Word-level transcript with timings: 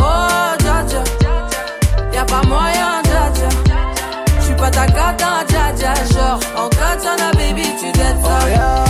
Oh, 0.00 0.56
dja 0.58 1.02
Y'a 2.12 2.24
pas 2.24 2.42
moyen, 2.48 3.02
dja 3.04 3.30
dja. 3.34 3.48
J'suis 4.40 4.54
pas 4.54 4.70
ta 4.70 4.86
cata, 4.86 5.44
dja 5.48 5.72
dja. 5.76 5.94
Genre, 6.12 6.40
en 6.56 6.68
katana, 6.68 7.30
baby, 7.32 7.62
tu 7.78 7.86
ya. 8.48 8.89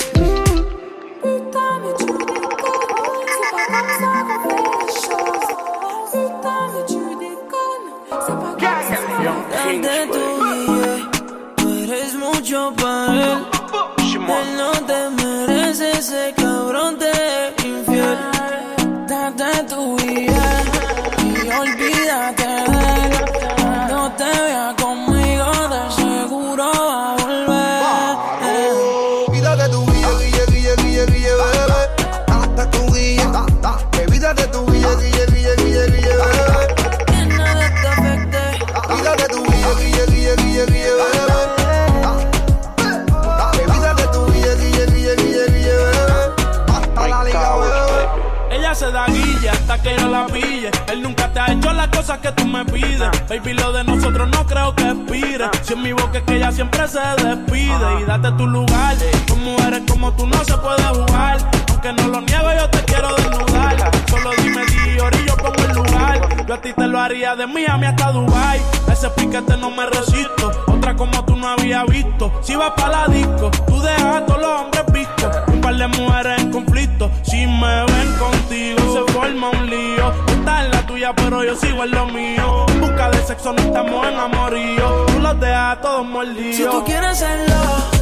Mucho 12.33 12.73
para 12.75 13.13
él. 13.13 13.45
Él 14.13 14.57
no 14.57 14.71
te 14.85 15.09
merece 15.09 15.91
ese 15.91 16.33
cabrón 16.35 16.40
que 52.21 52.31
tú 52.33 52.45
me 52.45 52.63
pides. 52.65 53.09
Baby, 53.27 53.53
lo 53.53 53.71
de 53.73 53.83
nosotros 53.83 54.29
no 54.29 54.45
creo 54.45 54.75
que 54.75 54.89
expire. 54.89 55.49
Si 55.63 55.73
en 55.73 55.81
mi 55.81 55.91
boca 55.91 56.19
es 56.19 56.23
que 56.23 56.35
ella 56.35 56.51
siempre 56.51 56.87
se 56.87 56.99
despide. 56.99 58.01
Y 58.01 58.03
date 58.05 58.31
tu 58.33 58.47
lugar. 58.47 58.95
Con 59.27 59.43
mujeres 59.43 59.81
como 59.89 60.13
tú 60.13 60.27
no 60.27 60.43
se 60.43 60.55
puede 60.57 60.83
jugar. 60.83 61.37
Aunque 61.69 61.93
no 61.93 62.07
lo 62.07 62.21
niego, 62.21 62.47
yo 62.53 62.69
te 62.69 62.83
quiero 62.85 63.15
desnudar. 63.15 63.91
Solo 64.09 64.31
dime 64.43 64.65
Dior 64.65 65.13
y 65.15 65.27
yo 65.27 65.35
pongo. 65.37 65.60
A 66.51 66.59
ti 66.59 66.73
te 66.73 66.85
lo 66.85 66.99
haría 66.99 67.33
de 67.37 67.47
Miami 67.47 67.85
hasta 67.85 68.11
Dubai. 68.11 68.59
Ese 68.91 69.09
piquete 69.11 69.55
no 69.55 69.71
me 69.71 69.85
resisto. 69.85 70.51
Otra 70.67 70.93
como 70.97 71.23
tú 71.23 71.37
no 71.37 71.47
había 71.47 71.85
visto. 71.85 72.29
Si 72.41 72.55
vas 72.55 72.71
para 72.71 73.07
la 73.07 73.07
disco, 73.07 73.49
tú 73.67 73.79
dejas 73.81 74.15
a 74.15 74.25
todos 74.25 74.41
los 74.41 74.61
hombres 74.61 74.83
vistos. 74.91 75.33
Un 75.47 75.61
par 75.61 75.75
de 75.75 75.87
mujeres 75.87 76.41
en 76.41 76.51
conflicto. 76.51 77.09
Si 77.23 77.47
me 77.47 77.85
ven 77.85 78.15
contigo, 78.19 78.79
se 78.93 79.13
forma 79.13 79.49
un 79.49 79.69
lío. 79.69 80.11
Tú 80.27 80.33
estás 80.33 80.65
en 80.65 80.71
la 80.71 80.85
tuya, 80.85 81.13
pero 81.15 81.41
yo 81.41 81.55
sigo 81.55 81.85
en 81.85 81.91
lo 81.91 82.05
mío. 82.07 82.65
En 82.67 82.81
busca 82.81 83.09
de 83.11 83.23
sexo, 83.23 83.53
no 83.53 83.61
estamos 83.61 84.07
en 84.07 84.19
amorío. 84.19 85.05
Tú 85.05 85.19
los 85.19 85.39
dejas 85.39 85.77
a 85.77 85.81
todos 85.81 86.05
mordidos. 86.05 86.57
Si 86.57 86.65
tú 86.65 86.83
quieres 86.83 87.11
hacerlo, 87.11 87.55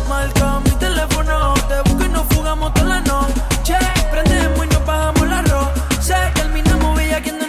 marca 0.10 0.60
mi 0.66 0.72
teléfono. 0.72 1.54
Te 1.68 1.82
busco 1.88 2.04
y 2.04 2.10
nos 2.10 2.26
fugamos 2.34 2.74
toda 2.74 2.88
la 2.88 3.02
noche. 3.02 3.78
Prendemos 4.10 4.66
y 4.66 4.70
nos 4.70 4.82
pagamos 4.82 5.28
la 5.28 5.40
arroz. 5.40 5.70
Se 6.02 6.16
terminamos 6.34 6.98
bellaqueando 6.98 7.46
en 7.46 7.49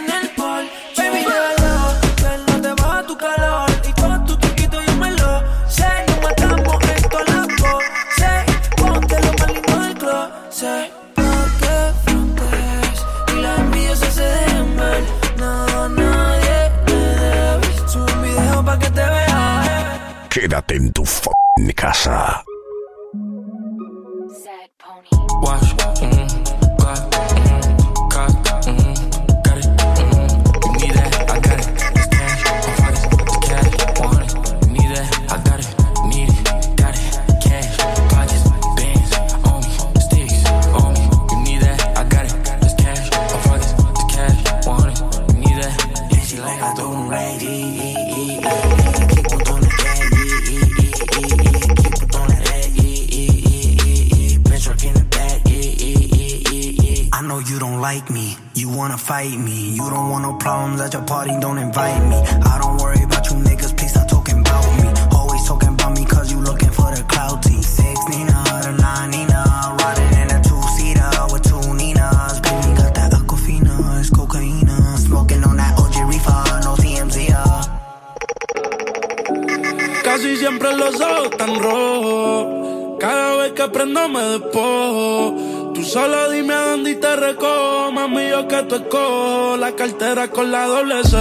Con 90.11 90.51
la 90.51 90.65
doble 90.65 91.01
C. 91.05 91.17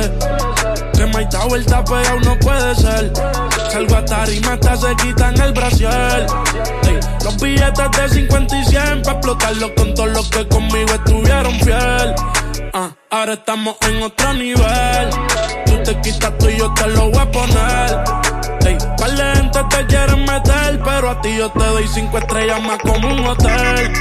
Que 0.94 1.06
me 1.06 1.24
ha 1.24 1.44
vuelta 1.44 1.84
pegado 1.84 2.18
no 2.20 2.36
puede 2.40 2.74
ser. 2.74 3.12
Salgo 3.70 3.94
a 3.94 4.04
tarima 4.04 4.54
hasta 4.54 4.76
se 4.76 4.96
quitan 4.96 5.40
el 5.40 5.52
brasier. 5.52 6.26
Los 7.24 7.36
billetes 7.40 7.90
de 7.92 8.08
50 8.08 8.58
y 8.58 8.64
100 8.64 9.02
pa' 9.02 9.12
explotarlos 9.12 9.70
con 9.76 9.94
todos 9.94 10.10
los 10.10 10.28
que 10.28 10.48
conmigo 10.48 10.92
estuvieron 10.92 11.52
fiel. 11.60 12.14
Ah, 12.72 12.90
ahora 13.10 13.34
estamos 13.34 13.76
en 13.82 14.02
otro 14.02 14.34
nivel. 14.34 15.10
Tú 15.66 15.82
te 15.84 16.00
quitas 16.00 16.36
tú 16.38 16.48
y 16.48 16.58
yo 16.58 16.74
te 16.74 16.88
lo 16.88 17.10
voy 17.10 17.18
a 17.18 17.30
poner. 17.30 18.04
Ey, 18.66 18.76
te 19.68 19.86
quieren 19.86 20.24
meter, 20.24 20.80
pero 20.84 21.10
a 21.10 21.20
ti 21.20 21.36
yo 21.36 21.48
te 21.50 21.64
doy 21.64 21.86
cinco 21.86 22.18
estrellas 22.18 22.60
más 22.60 22.78
como 22.78 23.08
un 23.08 23.26
hotel. 23.26 23.92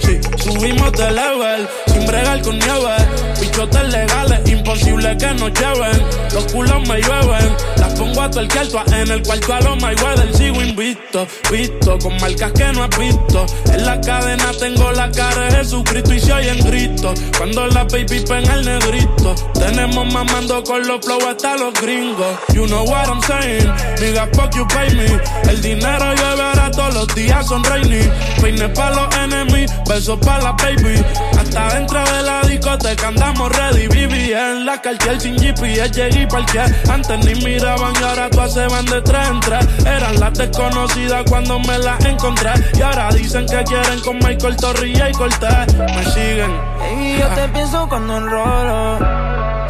Sí, 0.00 0.20
subimos 0.42 0.92
de 0.92 1.10
level, 1.10 1.68
sin 1.86 2.06
bregar 2.06 2.42
con 2.42 2.58
nieve. 2.58 2.96
Bichotes 3.40 3.92
legales, 3.92 4.50
imposible 4.50 5.16
que 5.16 5.34
nos 5.34 5.52
lleven. 5.52 6.02
Los 6.32 6.44
culos 6.52 6.88
me 6.88 7.00
llueven, 7.00 7.56
las 7.76 7.94
pongo 7.94 8.22
a 8.22 8.30
tuerquear 8.30 8.66
todas 8.68 8.92
en 8.92 9.10
el 9.10 9.22
cuarto 9.22 9.54
a 9.54 9.60
los 9.60 9.76
my 9.76 9.94
weather. 10.02 10.34
Sigo 10.36 10.62
invicto, 10.62 11.26
visto, 11.50 11.98
con 11.98 12.16
marcas 12.20 12.52
que 12.52 12.72
no 12.72 12.84
has 12.84 12.98
visto. 12.98 13.46
En 13.72 13.84
la 13.84 14.00
cadena 14.00 14.50
tengo 14.58 14.92
la 14.92 15.10
cara 15.10 15.42
de 15.46 15.56
Jesucristo 15.56 16.14
y 16.14 16.20
se 16.20 16.32
oyen 16.32 16.58
gritos. 16.64 17.20
Cuando 17.36 17.66
la 17.68 17.84
baby 17.84 18.20
pen 18.26 18.48
el 18.50 18.64
negrito, 18.64 19.34
tenemos 19.54 20.12
mamando 20.12 20.62
con 20.64 20.86
los 20.86 21.04
flow 21.04 21.20
hasta 21.28 21.56
los 21.56 21.74
gringos. 21.74 22.36
You 22.54 22.66
know 22.66 22.84
what 22.84 23.08
I'm 23.08 23.20
saying, 23.22 23.70
nigga, 24.00 24.28
fuck 24.34 24.54
you 24.54 24.66
pay 24.68 24.94
me. 24.94 25.06
El 25.50 25.60
dinero 25.62 26.14
lloverá 26.14 26.70
todos 26.70 26.94
los 26.94 27.14
días 27.14 27.46
son 27.46 27.62
rainy. 27.64 28.08
Peine 28.40 28.68
pa' 28.70 28.90
los 28.90 29.16
enemies, 29.16 29.70
besos 29.88 30.18
pa' 30.24 30.38
la 30.38 30.52
baby. 30.52 31.04
Hasta 31.38 31.74
dentro 31.74 32.04
de 32.04 32.22
la 32.22 32.42
discoteca 32.42 33.08
andamos 33.08 33.50
ready. 33.56 33.88
Viví 33.88 34.32
en 34.32 34.64
la 34.66 34.80
cartier 34.80 35.20
sin 35.20 35.36
GPS, 35.38 35.90
llegué 35.92 36.22
y 36.22 36.26
parqué. 36.26 36.60
Antes 36.90 37.24
ni 37.24 37.34
miraban 37.44 37.92
y 38.00 38.04
ahora 38.04 38.30
todas 38.30 38.54
se 38.54 38.66
van 38.66 38.84
de 38.86 39.00
tres 39.02 39.28
en 39.28 39.40
tres. 39.40 39.66
Eran 39.86 40.20
las 40.20 40.34
desconocidas 40.34 41.24
cuando 41.28 41.58
me 41.60 41.78
las 41.78 42.04
encontré. 42.04 42.52
Y 42.74 42.82
ahora 42.82 43.08
dicen 43.10 43.46
que 43.46 43.62
quieren 43.64 44.00
con 44.00 44.18
Michael 44.18 44.56
Torrilla 44.56 45.10
y 45.10 45.12
Cortés. 45.12 45.74
Me 45.76 46.04
siguen. 46.12 46.52
Baby, 46.78 47.18
yo 47.18 47.28
te 47.28 47.48
pienso 47.48 47.88
cuando 47.88 48.16
enrolo. 48.18 48.98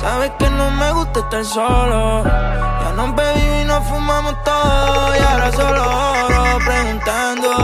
Sabes 0.01 0.33
que 0.39 0.51
no 0.51 0.71
me 0.71 0.93
gusta 0.93 1.21
estar 1.21 1.45
solo. 1.45 2.25
Ya 2.25 2.93
nos 2.97 3.17
bebimos 3.17 3.61
y 3.63 3.65
nos 3.65 3.85
fumamos 3.89 4.35
todo. 4.45 5.17
Y 5.17 5.23
ahora 5.23 5.53
solo 5.53 5.83
oro 6.27 6.59
preguntando 6.65 7.64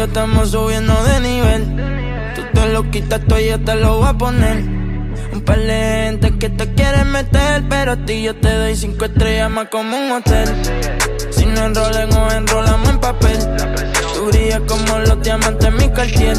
yo 0.00 0.06
estamos 0.06 0.52
subiendo 0.52 0.94
de 1.04 1.20
nivel. 1.20 2.32
Tú 2.34 2.42
te 2.54 2.68
lo 2.72 2.90
quitas, 2.90 3.20
tú 3.28 3.36
y 3.36 3.48
yo 3.48 3.60
te 3.62 3.74
lo 3.74 3.98
voy 3.98 4.08
a 4.08 4.14
poner. 4.14 4.56
Un 5.30 5.42
par 5.44 5.58
de 5.58 6.04
gente 6.06 6.38
que 6.38 6.48
te 6.48 6.72
quieren 6.72 7.12
meter, 7.12 7.64
pero 7.68 7.92
a 7.92 7.96
ti 8.06 8.22
yo 8.22 8.34
te 8.34 8.50
doy 8.50 8.74
cinco 8.76 9.04
estrellas 9.04 9.50
más 9.50 9.68
como 9.68 9.98
un 9.98 10.12
hotel. 10.12 10.48
Si 11.28 11.44
no 11.44 11.66
enrolen 11.66 12.10
o 12.14 12.32
enrolamos 12.32 12.88
en 12.88 12.98
papel. 12.98 13.38
Tú 14.14 14.26
brillas 14.28 14.62
como 14.66 15.00
los 15.00 15.22
diamantes 15.22 15.68
en 15.68 15.76
mi 15.76 15.90
cartier. 15.90 16.38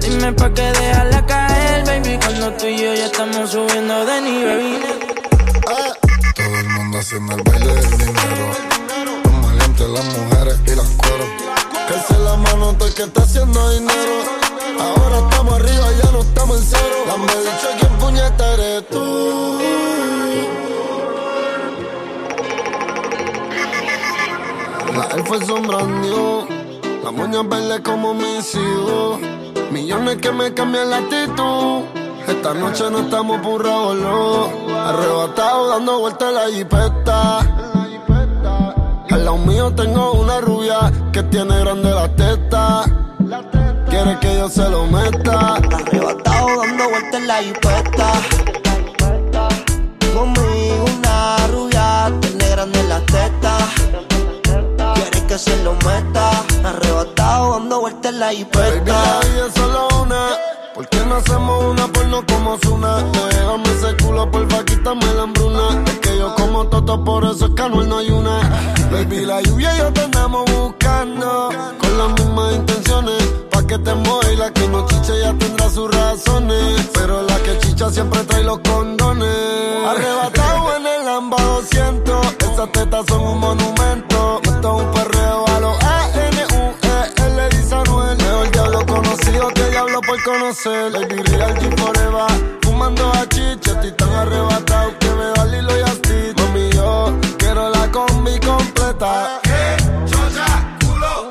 Dime 0.00 0.32
pa' 0.32 0.54
que 0.54 0.62
dejarla 0.62 1.26
caer, 1.26 1.84
baby, 1.86 2.18
cuando 2.20 2.52
tú 2.52 2.66
y 2.66 2.78
yo 2.78 2.94
ya 2.94 3.06
estamos 3.06 3.50
subiendo 3.50 4.06
de 4.06 4.20
nivel. 4.20 4.80
Todo 6.36 6.60
el 6.60 6.68
mundo 6.68 6.98
haciendo 6.98 7.34
el 7.34 7.42
baile 7.42 7.74
del 7.74 7.90
dinero. 7.98 8.78
Las 9.78 10.04
mujeres 10.04 10.60
y 10.66 10.74
las 10.74 10.88
cueros. 10.88 11.57
Se 11.88 12.18
la 12.18 12.36
mano 12.36 12.74
todo 12.74 12.86
el 12.86 12.94
que 12.94 13.02
está 13.02 13.22
haciendo 13.22 13.70
dinero. 13.70 14.12
Ahora 14.78 15.18
estamos 15.20 15.54
arriba, 15.54 15.86
ya 16.02 16.12
no 16.12 16.20
estamos 16.20 16.58
en 16.58 16.64
cero. 16.64 16.96
Dame 17.06 17.26
dicho 17.26 17.68
quién 17.80 17.92
puñeta 17.98 18.52
eres 18.54 18.88
tú. 18.88 19.58
La 24.94 25.16
elfa 25.16 25.46
son 25.46 25.66
brand 25.66 26.04
new. 26.04 26.46
Las 27.02 27.12
moñas 27.12 27.48
verdes 27.48 27.80
como 27.80 28.12
mis 28.12 28.54
hijos. 28.54 29.20
Millones 29.70 30.16
que 30.16 30.30
me 30.30 30.52
cambian 30.52 30.90
la 30.90 30.98
actitud. 30.98 31.84
Esta 32.26 32.52
noche 32.52 32.84
no 32.90 32.98
estamos 33.00 33.40
por 33.40 33.64
no. 33.64 34.50
Arrebatado 34.78 35.68
dando 35.68 36.00
vueltas 36.00 36.28
en 36.28 36.34
la 36.34 36.48
jipeta. 36.50 37.57
Al 39.18 39.24
lado 39.24 39.38
mío 39.38 39.74
tengo 39.74 40.12
una 40.12 40.40
rubia 40.40 40.92
que 41.12 41.24
tiene 41.24 41.58
grande 41.58 41.90
la 41.90 42.06
teta. 42.14 42.84
Quiere 43.90 44.16
que 44.20 44.36
yo 44.36 44.48
se 44.48 44.68
lo 44.70 44.86
meta. 44.86 45.56
Arrebatado 45.56 46.46
dando 46.60 46.88
vueltas 46.88 47.14
en 47.20 47.26
la 47.26 47.42
jipeta. 47.42 48.12
Conmigo 50.14 50.84
una 50.96 51.36
rubia, 51.48 52.12
tiene 52.20 52.48
grande 52.48 52.80
la 52.84 53.00
teta. 53.00 53.58
Quiere 54.94 55.26
que 55.26 55.36
se 55.36 55.64
lo 55.64 55.72
meta. 55.72 56.30
Arrebatado 56.62 57.54
dando 57.58 57.80
vueltas 57.80 58.12
en 58.12 58.20
la 58.20 58.26
Baby, 58.26 58.36
jipeta. 58.36 58.92
la 58.92 59.20
vida 59.26 59.46
es 59.48 59.54
solo 59.54 59.88
una. 60.00 60.28
¿Por 60.78 60.88
qué 60.90 61.04
no 61.06 61.16
hacemos 61.16 61.64
una 61.64 61.88
porno 61.88 62.24
como 62.24 62.56
Zuna? 62.58 63.02
Déjame 63.02 63.64
ese 63.64 63.96
culo, 64.00 64.30
porfa, 64.30 64.64
quítame 64.64 65.12
la 65.12 65.22
hambruna. 65.22 65.82
Es 65.84 65.98
que 65.98 66.16
yo 66.16 66.32
como 66.36 66.68
toto, 66.68 67.02
por 67.02 67.24
eso 67.24 67.46
es 67.46 67.50
que 67.56 67.68
no 67.68 67.98
hay 67.98 68.08
una. 68.10 68.38
Baby, 68.92 69.24
la 69.24 69.42
lluvia 69.42 69.74
y 69.74 69.78
yo 69.78 69.92
te 69.92 70.02
andamos 70.02 70.44
buscando. 70.52 71.48
Con 71.80 71.98
las 71.98 72.08
mismas 72.12 72.54
intenciones. 72.54 73.20
Pa' 73.50 73.66
que 73.66 73.76
te 73.76 73.92
mueva 73.92 74.32
y 74.32 74.36
la 74.36 74.52
que 74.52 74.68
no 74.68 74.86
chiche 74.86 75.18
ya 75.20 75.34
tendrá 75.34 75.68
sus 75.68 75.92
razones. 75.92 76.88
Pero 76.94 77.22
la 77.22 77.36
que 77.38 77.58
chicha 77.58 77.90
siempre 77.90 78.22
trae 78.22 78.44
los 78.44 78.60
condones. 78.60 79.84
Arrebatado 79.84 80.76
en 80.76 80.86
el 80.86 81.04
Lamba 81.04 81.42
200. 81.42 82.26
Esas 82.52 82.70
tetas 82.70 83.04
son 83.08 83.22
un 83.22 83.40
monumento. 83.40 83.67
Conocer. 90.48 90.92
Baby 90.92 91.22
Real 91.22 91.54
Forever. 91.76 92.58
Fumando 92.62 93.10
a 93.12 93.28
chicha, 93.28 93.72
estoy 93.72 93.92
tan 93.92 94.10
arrebatado 94.10 94.98
que 94.98 95.08
me 95.08 95.24
da 95.34 95.44
Lilo 95.44 95.78
y 95.78 95.82
Asti. 95.82 96.32
Mami, 96.36 96.70
yo 96.72 97.18
quiero 97.38 97.70
la 97.70 97.90
combi 97.90 98.38
completa. 98.40 99.40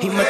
Y 0.01 0.09
me 0.09 0.23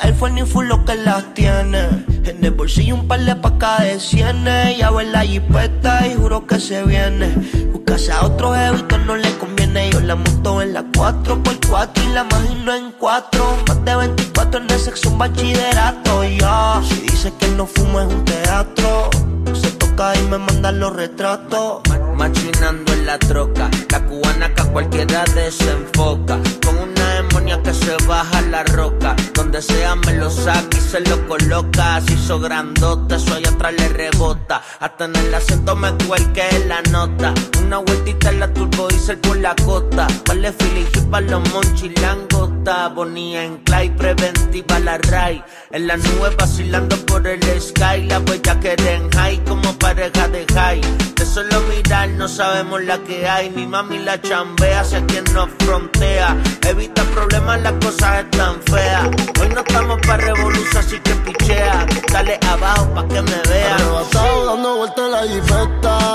Air 0.00 0.14
Force 0.14 0.34
ni 0.34 0.42
full 0.42 0.66
lo 0.66 0.84
que 0.84 0.96
las 0.96 1.34
tiene. 1.34 2.04
En 2.24 2.44
el 2.44 2.50
bolsillo 2.50 2.94
un 2.94 3.06
par 3.06 3.20
de 3.20 3.36
pacas 3.36 3.82
de 3.82 4.00
cienes. 4.00 4.78
Ya 4.78 4.90
ver 4.90 5.06
la 5.08 5.20
jipeta 5.20 6.06
y 6.06 6.14
juro 6.14 6.46
que 6.46 6.58
se 6.58 6.82
viene. 6.84 7.28
Buscase 7.72 8.12
a 8.12 8.24
otro 8.24 8.54
jevito 8.54 8.98
no 8.98 9.16
le 9.16 9.30
conviene. 9.38 9.63
Yo 9.74 10.00
la 10.00 10.14
monto 10.14 10.62
en 10.62 10.72
la 10.72 10.84
4x4 10.84 11.90
y 12.04 12.12
la 12.12 12.22
imagino 12.22 12.74
en 12.76 12.92
4. 12.92 13.56
Más 13.66 13.84
de 13.84 13.96
24 13.96 14.60
en 14.60 14.70
el 14.70 14.78
sexo 14.78 15.10
un 15.10 15.18
bachillerato. 15.18 16.22
Ya, 16.22 16.80
si 16.88 17.00
dice 17.00 17.32
que 17.40 17.48
no 17.48 17.66
fumo 17.66 18.00
es 18.00 18.06
un 18.06 18.24
teatro. 18.24 19.10
Se 19.52 19.72
toca 19.72 20.14
y 20.16 20.22
me 20.28 20.38
mandan 20.38 20.78
los 20.78 20.94
retratos. 20.94 21.82
Machinando 22.14 22.92
en 22.92 23.06
la 23.06 23.18
troca, 23.18 23.68
la 23.90 24.04
cubana 24.06 24.54
que 24.54 24.62
a 24.62 24.64
cualquiera 24.66 25.24
desenfoca. 25.34 26.38
Con 26.64 26.78
una 26.78 27.14
demonia 27.14 27.60
que 27.60 27.74
se 27.74 27.96
baja 28.06 28.42
la 28.42 28.62
roca. 28.62 29.16
Donde 29.54 29.72
sea 29.72 29.94
me 29.94 30.14
lo 30.14 30.28
saca 30.30 30.76
y 30.76 30.80
se 30.80 30.98
lo 30.98 31.28
coloca. 31.28 32.00
Se 32.00 32.14
hizo 32.14 32.40
grandote, 32.40 33.14
eso 33.14 33.34
allá 33.34 33.50
atrás 33.50 33.72
le 33.78 33.88
rebota. 33.88 34.60
Hasta 34.80 35.04
en 35.04 35.14
el 35.14 35.32
acento 35.32 35.76
me 35.76 35.92
cuelque 36.08 36.42
la 36.66 36.82
nota. 36.90 37.32
Una 37.64 37.78
vueltita 37.78 38.30
en 38.30 38.40
la 38.40 38.52
turbo 38.52 38.88
diesel 38.88 39.18
por 39.18 39.36
la 39.36 39.54
costa. 39.64 40.08
Vale 40.26 40.52
Philly 40.54 40.84
para 41.08 41.26
los 41.28 41.48
monchis 41.52 42.00
langota. 42.00 42.88
Bonía 42.88 43.44
en 43.44 43.58
Clay, 43.58 43.90
preventiva 43.90 44.80
la 44.80 44.98
Ray. 44.98 45.40
En 45.70 45.86
la 45.86 45.98
nube 45.98 46.34
vacilando 46.36 46.96
por 47.06 47.24
el 47.24 47.40
sky. 47.60 48.08
La 48.08 48.18
huella 48.18 48.58
que 48.58 48.74
en 48.88 49.08
high 49.12 49.44
como 49.44 49.72
pareja 49.78 50.26
de 50.26 50.46
high. 50.52 50.80
De 51.14 51.24
solo 51.24 51.60
mirar 51.68 52.08
no 52.08 52.26
sabemos 52.26 52.82
la 52.82 52.98
que 52.98 53.28
hay. 53.28 53.50
Mi 53.50 53.68
mami 53.68 54.00
la 54.00 54.20
chambea 54.20 54.80
hacia 54.80 55.06
quien 55.06 55.22
nos 55.32 55.48
frontea. 55.60 56.36
Evita 56.68 57.04
problemas, 57.04 57.62
las 57.62 57.74
cosas 57.74 58.24
están 58.24 58.60
feas. 58.62 59.10
Hoy 59.44 59.50
no 59.50 59.60
estamos 59.60 60.00
para 60.06 60.24
revolución, 60.24 60.76
así 60.78 60.98
que 61.00 61.14
pichea. 61.16 61.86
Dale 62.10 62.38
abajo 62.48 62.94
pa' 62.94 63.06
que 63.08 63.20
me 63.20 63.42
vean. 63.50 63.74
Arrebatado 63.74 64.46
dando 64.46 64.76
vueltas 64.76 65.10
la 65.10 65.22
jifeta, 65.22 66.14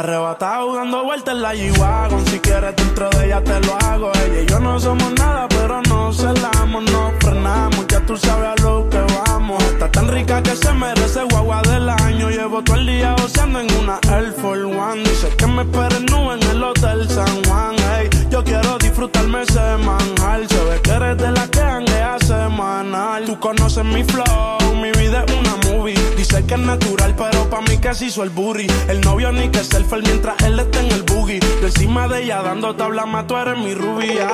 Arrebatado 0.00 0.76
dando 0.76 1.04
vueltas 1.04 1.34
en 1.34 1.42
la 1.42 1.54
G-Wagon 1.54 2.26
Si 2.26 2.40
quieres 2.40 2.74
dentro 2.74 3.10
de 3.10 3.26
ella 3.26 3.44
te 3.44 3.60
lo 3.60 3.76
hago. 3.84 4.10
Ella 4.14 4.40
y 4.40 4.46
yo 4.46 4.58
no 4.58 4.80
somos 4.80 5.12
nada 5.12 5.46
pero 5.46 5.82
no 5.90 6.10
celamos 6.10 6.90
No 6.90 7.12
frenamos, 7.20 7.86
ya 7.86 8.00
tú 8.06 8.16
sabes 8.16 8.48
a 8.48 8.62
lo 8.62 8.88
que 8.88 8.96
vamos. 8.96 9.62
Está 9.64 9.90
tan 9.90 10.08
rica 10.08 10.42
que 10.42 10.56
se 10.56 10.72
merece 10.72 11.22
guagua 11.24 11.60
del 11.60 11.86
año. 11.90 12.30
Llevo 12.30 12.64
todo 12.64 12.76
el 12.76 12.86
día 12.86 13.14
goceando 13.20 13.60
en 13.60 13.70
una 13.74 14.00
Air 14.10 14.32
Force 14.32 14.64
One. 14.64 15.02
Dice 15.02 15.28
que 15.36 15.46
me 15.46 15.62
esperen 15.64 16.06
nube 16.06 16.32
en 16.40 16.42
el 16.48 16.64
Hotel 16.64 17.06
San 17.06 17.44
Juan. 17.44 17.76
Ey, 17.98 18.08
Yo 18.30 18.42
quiero 18.42 18.78
disfrutarme 18.78 19.42
ese 19.42 19.76
manjar. 19.84 20.48
Se 20.48 20.64
ve 20.64 20.80
que 20.82 20.90
eres 20.92 21.18
de 21.18 21.30
la 21.30 21.46
que 21.48 21.60
hanguea 21.60 22.16
semanal. 22.20 23.26
Tú 23.26 23.38
conoces 23.38 23.84
mi 23.84 24.02
flow, 24.04 24.76
mi 24.80 24.92
vida 24.92 25.26
es 25.26 25.34
una 25.34 25.56
movie. 25.70 25.94
Dice 26.16 26.42
que 26.46 26.54
es 26.54 26.60
natural 26.60 27.14
pero 27.18 27.50
pa' 27.50 27.60
mí 27.60 27.70
se 27.92 28.06
hizo 28.06 28.22
el 28.22 28.30
booty 28.30 28.66
El 28.88 29.00
novio 29.00 29.32
ni 29.32 29.48
que 29.48 29.58
mientras 29.98 30.40
él 30.44 30.58
está 30.58 30.80
en 30.80 30.92
el 30.92 31.02
boogie 31.02 31.40
De 31.60 31.66
encima 31.66 32.06
de 32.08 32.22
ella 32.22 32.42
dando 32.42 32.74
tabla 32.74 33.06
más 33.06 33.26
Tú 33.26 33.36
eres 33.36 33.58
mi 33.58 33.74
rubia, 33.74 34.28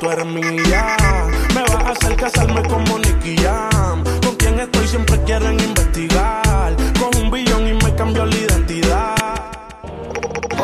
tú 0.00 0.10
eres 0.10 0.26
mi 0.26 0.40
ya 0.70 0.96
Me 1.54 1.62
vas 1.62 1.84
a 1.84 1.90
hacer 1.90 2.16
casarme 2.16 2.62
como 2.62 2.98
Nicky 2.98 3.36
Jam 3.36 4.02
Con 4.24 4.36
quien 4.36 4.58
estoy 4.60 4.86
siempre 4.88 5.20
quieren 5.24 5.60
investigar 5.60 6.74
Con 6.98 7.22
un 7.22 7.30
billón 7.30 7.68
y 7.68 7.72
me 7.74 7.94
cambió 7.94 8.24
la 8.24 8.34
identidad 8.34 9.14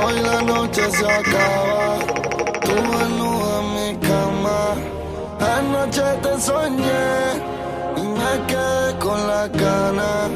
Hoy 0.02 0.20
la 0.20 0.40
noche 0.42 0.82
se 0.90 1.06
acaba. 1.06 1.98
Tú 2.62 2.74
desnuda 2.74 3.60
en 3.60 3.74
mi 3.74 4.06
cama. 4.06 4.74
Anoche 5.40 6.02
te 6.22 6.40
soñé 6.40 7.10
y 7.96 8.02
me 8.02 8.46
quedé 8.46 8.98
con 8.98 9.26
la 9.26 9.48
gana. 9.48 10.28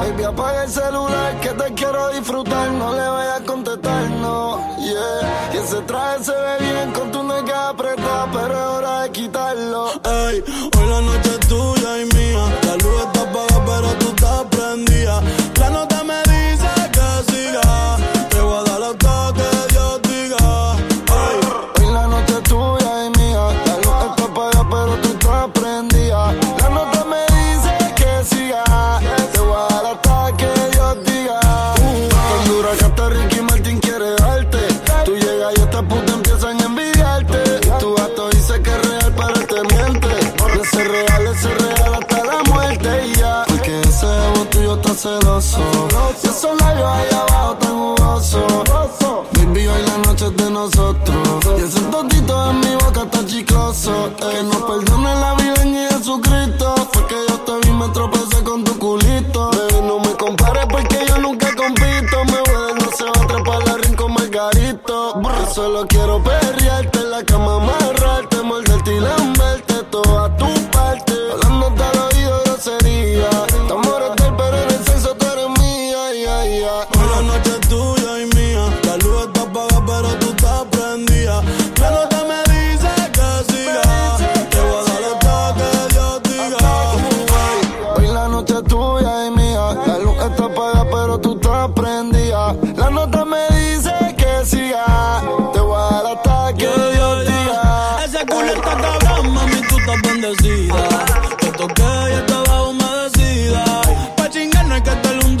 Baby, 0.00 0.24
apaga 0.24 0.64
el 0.64 0.70
celular 0.70 1.40
que 1.40 1.48
te 1.48 1.74
quiero 1.74 2.08
disfrutar. 2.10 2.70
No 2.70 2.94
le 2.94 3.08
vayas 3.08 3.40
a 3.40 3.44
contestar, 3.44 4.10
no. 4.22 4.58
Yeah. 4.78 5.50
Y 5.52 5.56
ese 5.56 5.80
traje 5.82 6.24
se 6.24 6.32
ve 6.32 6.56
bien 6.60 6.92
con 6.92 7.10
tu 7.10 7.22
nega 7.22 7.70
apretada, 7.70 8.28
pero 8.32 8.54
es 8.54 8.76
hora 8.76 9.02
de 9.02 9.10
quitarlo. 9.10 9.90
Ey, 10.04 10.44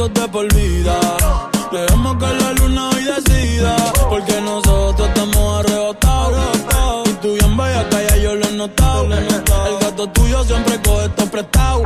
juntos 0.08 0.22
de 0.22 0.28
por 0.28 0.54
vida. 0.54 1.00
Dejemos 1.72 2.16
que 2.16 2.26
la 2.26 2.52
luna 2.52 2.90
hoy 2.90 3.04
decida. 3.04 3.76
Porque 4.08 4.40
nosotros 4.40 5.08
estamos 5.08 5.64
arrebatados. 5.64 7.08
Y 7.08 7.12
tú 7.14 7.34
bien 7.34 7.56
bella, 7.56 7.88
calla, 7.90 8.16
yo 8.16 8.34
lo 8.34 8.46
he 8.46 8.52
notado. 8.52 9.04
El 9.04 9.78
gato 9.80 10.08
tuyo 10.08 10.44
siempre 10.44 10.80
coge 10.82 11.06
esto 11.06 11.26
prestado. 11.26 11.82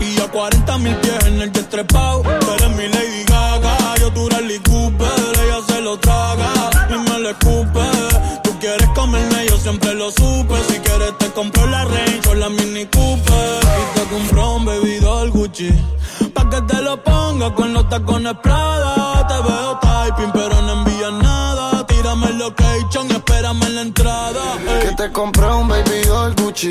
Y 0.00 0.14
yo 0.14 0.30
40 0.30 0.78
mil 0.78 0.96
pies 0.96 1.26
en 1.26 1.42
el 1.42 1.52
jet 1.52 1.68
trepado. 1.68 2.22
Tú 2.22 2.52
eres 2.52 2.76
mi 2.76 2.88
Lady 2.88 3.24
Gaga, 3.24 3.96
yo 4.00 4.10
tu 4.12 4.28
Rally 4.28 4.58
Cooper. 4.60 5.08
Ella 5.44 5.60
se 5.66 5.80
lo 5.80 5.98
traga 5.98 6.52
y 6.88 7.10
me 7.10 7.18
lo 7.18 7.30
escupe. 7.30 7.86
Tú 8.44 8.50
quieres 8.60 8.88
comerme, 8.94 9.46
yo 9.48 9.56
siempre 9.58 9.94
lo 9.94 10.10
supe. 10.10 10.54
Si 10.68 10.78
quieres 10.78 11.16
te 11.18 11.26
compro 11.32 11.66
la 11.66 11.84
Range 11.84 12.28
o 12.30 12.34
la 12.34 12.48
Mini 12.48 12.86
Cooper. 12.86 13.60
Y 13.62 13.98
te 13.98 14.04
compro 14.14 14.54
un 14.54 14.64
bebidor 14.64 15.30
Gucci. 15.30 15.97
Lo 16.88 16.96
ponga 17.04 17.54
con 17.54 17.74
los 17.74 17.86
tacones 17.90 18.32
Prada. 18.42 19.26
Te 19.28 19.34
veo 19.46 19.78
typing, 19.78 20.32
pero 20.32 20.62
no 20.62 20.72
envías 20.72 21.12
nada. 21.22 21.86
Tírame 21.86 22.28
el 22.28 22.38
location 22.38 23.10
espérame 23.10 23.62
en 23.64 23.74
la 23.74 23.82
entrada. 23.82 24.40
ey. 24.66 24.88
Que 24.88 24.94
te 24.96 25.12
compré 25.12 25.52
un 25.52 25.68
baby 25.68 26.00
doll 26.06 26.34
Gucci. 26.36 26.70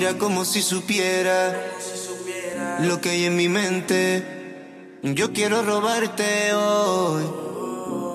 Mira 0.00 0.16
como 0.16 0.46
si 0.46 0.62
supiera 0.62 1.54
lo 2.80 3.02
que 3.02 3.10
hay 3.10 3.26
en 3.26 3.36
mi 3.36 3.50
mente. 3.50 4.98
Yo 5.02 5.34
quiero 5.34 5.60
robarte 5.60 6.54
hoy 6.54 7.24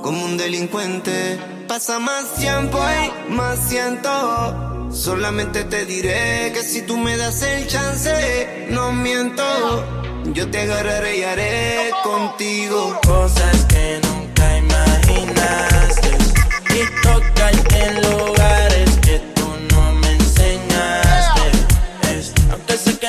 como 0.02 0.26
un 0.26 0.36
delincuente. 0.36 1.40
Pasa 1.68 2.00
más 2.00 2.34
tiempo 2.38 2.80
y 2.80 3.34
más 3.34 3.60
siento. 3.70 4.90
Solamente 4.92 5.64
te 5.66 5.86
diré 5.86 6.52
que 6.54 6.64
si 6.64 6.82
tú 6.82 6.98
me 6.98 7.18
das 7.18 7.44
el 7.44 7.68
chance, 7.68 8.68
no 8.72 8.92
miento. 8.92 9.44
Yo 10.34 10.50
te 10.50 10.62
agarraré 10.62 11.20
y 11.20 11.24
haré 11.24 11.92
contigo. 12.04 13.00
Cosas 13.06 13.66
que 13.66 14.02
nunca 14.02 14.58
imaginaste 14.58 16.10
y 16.74 17.04
tocarte 17.04 17.78
en 17.78 18.02
lugares 18.02 18.35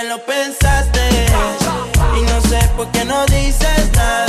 lo 0.08 0.18
pensaste 0.18 1.26
y 2.16 2.22
no 2.22 2.40
sé 2.48 2.58
por 2.76 2.86
qué 2.92 3.04
no 3.04 3.24
dices 3.26 3.90
nada. 3.94 4.25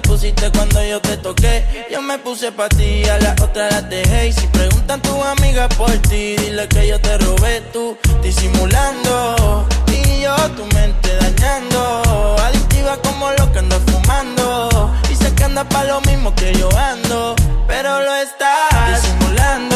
Te 0.00 0.08
pusiste 0.08 0.50
cuando 0.50 0.84
yo 0.84 1.00
te 1.00 1.16
toqué. 1.16 1.86
Yo 1.90 2.02
me 2.02 2.18
puse 2.18 2.52
pa' 2.52 2.68
ti, 2.68 3.04
a 3.04 3.18
la 3.18 3.34
otra 3.42 3.70
la 3.70 3.82
dejé. 3.82 4.28
Y 4.28 4.32
si 4.32 4.46
preguntan 4.48 5.00
tus 5.00 5.24
amigas 5.24 5.68
por 5.74 5.90
ti, 6.08 6.36
dile 6.36 6.68
que 6.68 6.88
yo 6.88 7.00
te 7.00 7.16
robé 7.18 7.62
tú, 7.72 7.96
disimulando. 8.22 9.66
Y 9.88 10.22
yo 10.22 10.34
tu 10.56 10.64
mente 10.74 11.10
dañando. 11.16 12.36
Adictiva 12.42 12.98
como 12.98 13.30
lo 13.30 13.52
que 13.52 13.58
ando 13.58 13.80
fumando. 13.86 14.92
Sé 15.18 15.34
que 15.34 15.44
anda 15.44 15.64
pa' 15.64 15.84
lo 15.84 16.00
mismo 16.02 16.34
que 16.34 16.52
yo 16.52 16.68
ando. 16.76 17.34
Pero 17.66 18.00
lo 18.00 18.14
estás 18.16 19.02
disimulando. 19.02 19.75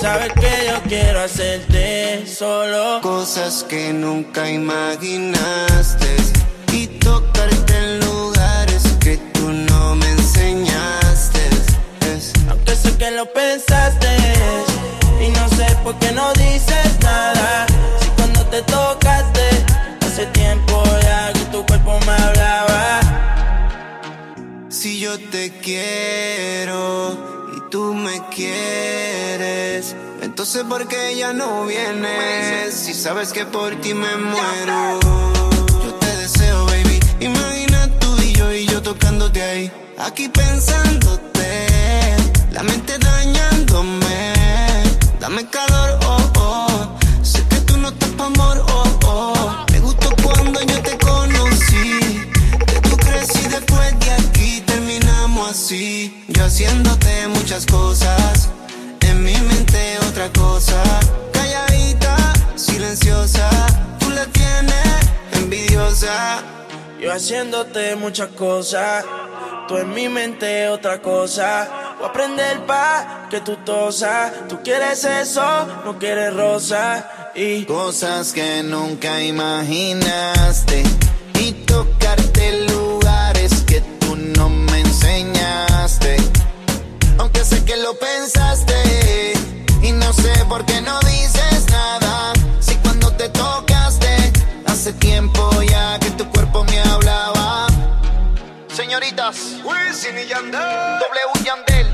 Sabes 0.00 0.32
que 0.32 0.66
yo 0.68 0.82
quiero 0.88 1.20
hacerte 1.20 2.26
solo 2.26 3.00
Cosas 3.02 3.64
que 3.68 3.92
nunca 3.92 4.48
imaginaste 4.50 6.16
y 6.72 6.86
tocarte 6.86 7.76
en 7.76 8.00
lugares 8.00 8.82
que 9.00 9.16
tú 9.34 9.50
no 9.50 9.96
me 9.96 10.08
enseñaste. 10.10 11.40
Es 12.14 12.32
Aunque 12.48 12.76
sé 12.76 12.96
que 12.96 13.10
lo 13.10 13.26
pensaste 13.32 14.08
y 15.20 15.28
no 15.30 15.48
sé 15.48 15.66
por 15.82 15.98
qué 15.98 16.12
no 16.12 16.32
dices 16.34 16.98
nada. 17.02 17.66
Si 18.00 18.08
cuando 18.10 18.46
te 18.46 18.62
tocaste 18.62 19.48
hace 20.06 20.26
tiempo 20.26 20.82
ya 21.02 21.32
que 21.32 21.44
tu 21.52 21.66
cuerpo 21.66 21.98
me 22.06 22.12
hablaba. 22.12 23.00
Si 24.68 25.00
yo 25.00 25.18
te 25.30 25.50
quiero 25.58 27.18
y 27.56 27.70
tú 27.70 27.92
me 27.94 28.22
quieres, 28.28 29.19
entonces 30.40 30.64
¿por 30.64 30.88
qué 30.88 31.16
ya 31.18 31.34
no 31.34 31.66
vienes? 31.66 32.72
Si 32.72 32.94
sabes 32.94 33.30
que 33.30 33.44
por 33.44 33.78
ti 33.82 33.92
me 33.92 34.16
muero. 34.16 34.98
Yo 35.84 35.94
te 36.00 36.16
deseo, 36.16 36.64
baby. 36.64 36.98
Imagina 37.20 37.86
tú 37.98 38.16
y 38.22 38.32
yo 38.32 38.50
y 38.50 38.64
yo 38.64 38.80
tocándote 38.80 39.42
ahí. 39.42 39.72
Aquí 39.98 40.30
pensándote, 40.30 41.66
la 42.52 42.62
mente 42.62 42.96
dañándome. 42.96 44.32
Dame 45.20 45.46
calor, 45.50 45.98
oh, 46.06 46.32
oh. 46.38 46.98
Sé 47.22 47.46
que 47.46 47.56
tú 47.56 47.76
no 47.76 47.88
estás 47.88 48.08
pa' 48.16 48.24
amor, 48.24 48.64
oh, 48.66 48.98
oh. 49.04 49.66
Me 49.72 49.80
gustó 49.80 50.08
cuando 50.22 50.58
yo 50.62 50.80
te 50.80 50.96
conocí. 50.96 52.00
Que 52.66 52.80
tú 52.88 52.96
crees 52.96 53.28
y 53.44 53.46
después 53.46 54.00
de 54.00 54.10
aquí 54.12 54.62
terminamos 54.62 55.50
así. 55.50 56.24
Yo 56.28 56.46
haciéndote 56.46 57.28
muchas 57.28 57.66
cosas. 57.66 58.48
En 59.02 59.22
mi 59.22 59.34
mente 59.34 59.59
otra 60.20 60.42
cosa. 60.42 60.82
Calladita, 61.32 62.16
silenciosa. 62.56 63.48
Tú 63.98 64.10
la 64.10 64.26
tienes 64.26 64.84
envidiosa. 65.32 66.42
Yo 67.00 67.12
haciéndote 67.12 67.96
muchas 67.96 68.28
cosas, 68.28 69.04
tú 69.66 69.78
en 69.78 69.94
mi 69.94 70.08
mente 70.08 70.68
otra 70.68 71.00
cosa. 71.00 71.94
Voy 71.96 72.06
a 72.06 72.10
aprender 72.10 72.66
pa' 72.66 73.28
que 73.30 73.40
tú 73.40 73.56
tosas. 73.64 74.32
Tú 74.48 74.60
quieres 74.62 75.04
eso, 75.04 75.66
no 75.84 75.98
quieres 75.98 76.34
rosa. 76.34 77.30
Y 77.34 77.64
Cosas 77.64 78.32
que 78.32 78.62
nunca 78.62 79.22
imaginaste 79.22 80.82
y 81.38 81.52
tocarte 81.64 82.66
lugares 82.68 83.62
que 83.66 83.80
tú 84.00 84.16
no 84.16 84.50
me 84.50 84.80
enseñaste. 84.80 86.16
Aunque 87.18 87.44
sé 87.44 87.64
que 87.64 87.76
lo 87.76 87.94
pensaste 87.98 88.89
por 90.50 90.66
qué 90.66 90.80
no 90.82 90.98
dices 91.02 91.64
nada. 91.70 92.32
Si 92.58 92.74
cuando 92.78 93.12
te 93.12 93.28
tocaste 93.28 94.32
hace 94.66 94.92
tiempo 94.94 95.48
ya 95.62 95.96
que 96.00 96.10
tu 96.10 96.28
cuerpo 96.28 96.64
me 96.64 96.80
hablaba. 96.80 97.68
Señoritas, 98.66 99.36
Wisin 99.62 100.18
y 100.18 100.26
Yandel, 100.26 100.98
W 100.98 101.44
Yandel, 101.44 101.86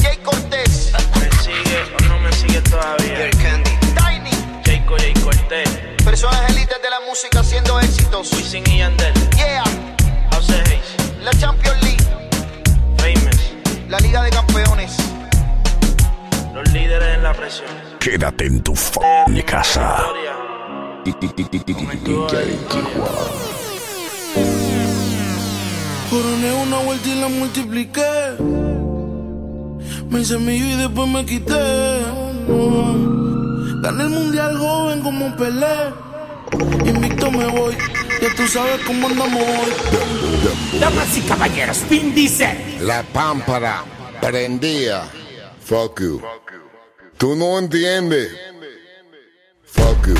Jay 0.00 0.16
Cortés, 0.18 0.92
me 1.18 1.28
sigue 1.42 1.78
o 1.98 2.04
no 2.08 2.18
me 2.20 2.32
sigue 2.32 2.60
todavía. 2.60 3.30
Tiny, 3.32 4.30
Jayco, 4.64 4.94
Jay 4.96 5.14
Cortés, 5.14 5.68
personas 6.04 6.40
élites 6.50 6.80
de 6.80 6.90
la 6.90 7.00
música 7.08 7.40
haciendo 7.40 7.80
éxitos. 7.80 8.30
Wisin 8.32 8.62
y 8.68 8.78
Yandel, 8.78 9.12
Yeah, 9.36 9.64
House 10.30 10.50
Hayes, 10.50 10.94
la 11.24 11.32
Champions 11.32 11.82
League, 11.82 12.04
Famous, 12.96 13.40
la 13.88 13.98
Liga 13.98 14.22
de 14.22 14.30
Campeones. 14.30 14.92
los 16.54 16.68
líderes 16.70 17.16
en 17.16 17.22
la 17.24 17.32
presión. 17.32 17.93
Quédate 18.04 18.44
en 18.44 18.62
tu 18.62 18.74
f***ing 18.74 19.42
casa. 19.46 19.96
Coroné 26.10 26.52
una 26.52 26.78
vuelta 26.84 27.08
y 27.08 27.14
la 27.18 27.28
multipliqué. 27.28 28.12
Me 30.10 30.20
hice 30.20 30.36
millo 30.36 30.66
y 30.66 30.76
después 30.76 31.08
me 31.08 31.24
quité. 31.24 31.54
Gané 33.80 34.02
el 34.02 34.10
mundial 34.10 34.58
joven 34.58 35.00
como 35.00 35.34
Pelé. 35.36 35.88
Invicto 36.84 37.30
me 37.30 37.46
voy. 37.46 37.74
Ya 38.20 38.34
tú 38.36 38.46
sabes 38.46 38.80
cómo 38.86 39.08
andamos 39.08 39.42
hoy. 39.42 40.78
Damas 40.78 41.16
y 41.16 41.22
caballeros, 41.22 41.88
Vin 41.88 42.14
Diesel. 42.14 42.54
La 42.82 43.02
pámpara 43.02 43.82
prendía. 44.20 45.04
Fuck 45.64 46.02
you. 46.02 46.20
Tú 47.16 47.36
no 47.36 47.58
entiendes. 47.58 48.28
Fuck 49.64 50.06
you. 50.08 50.14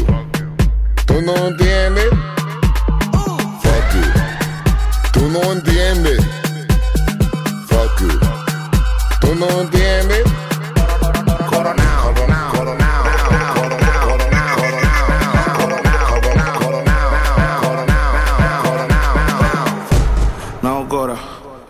Tú 1.07 1.21
no 1.23 1.35
entiendes. 1.49 2.09
Fuck 3.63 3.95
you. 3.95 4.03
Tú 5.13 5.29
no 5.29 5.41
entiendes. 5.53 6.21
Fuck 7.67 8.01
you. 8.01 8.19
Tú 9.21 9.35
no 9.35 9.49
entiendes. 9.61 10.23
Coronado, 11.51 12.15
coronado, 12.15 12.53
coronado. 12.53 13.05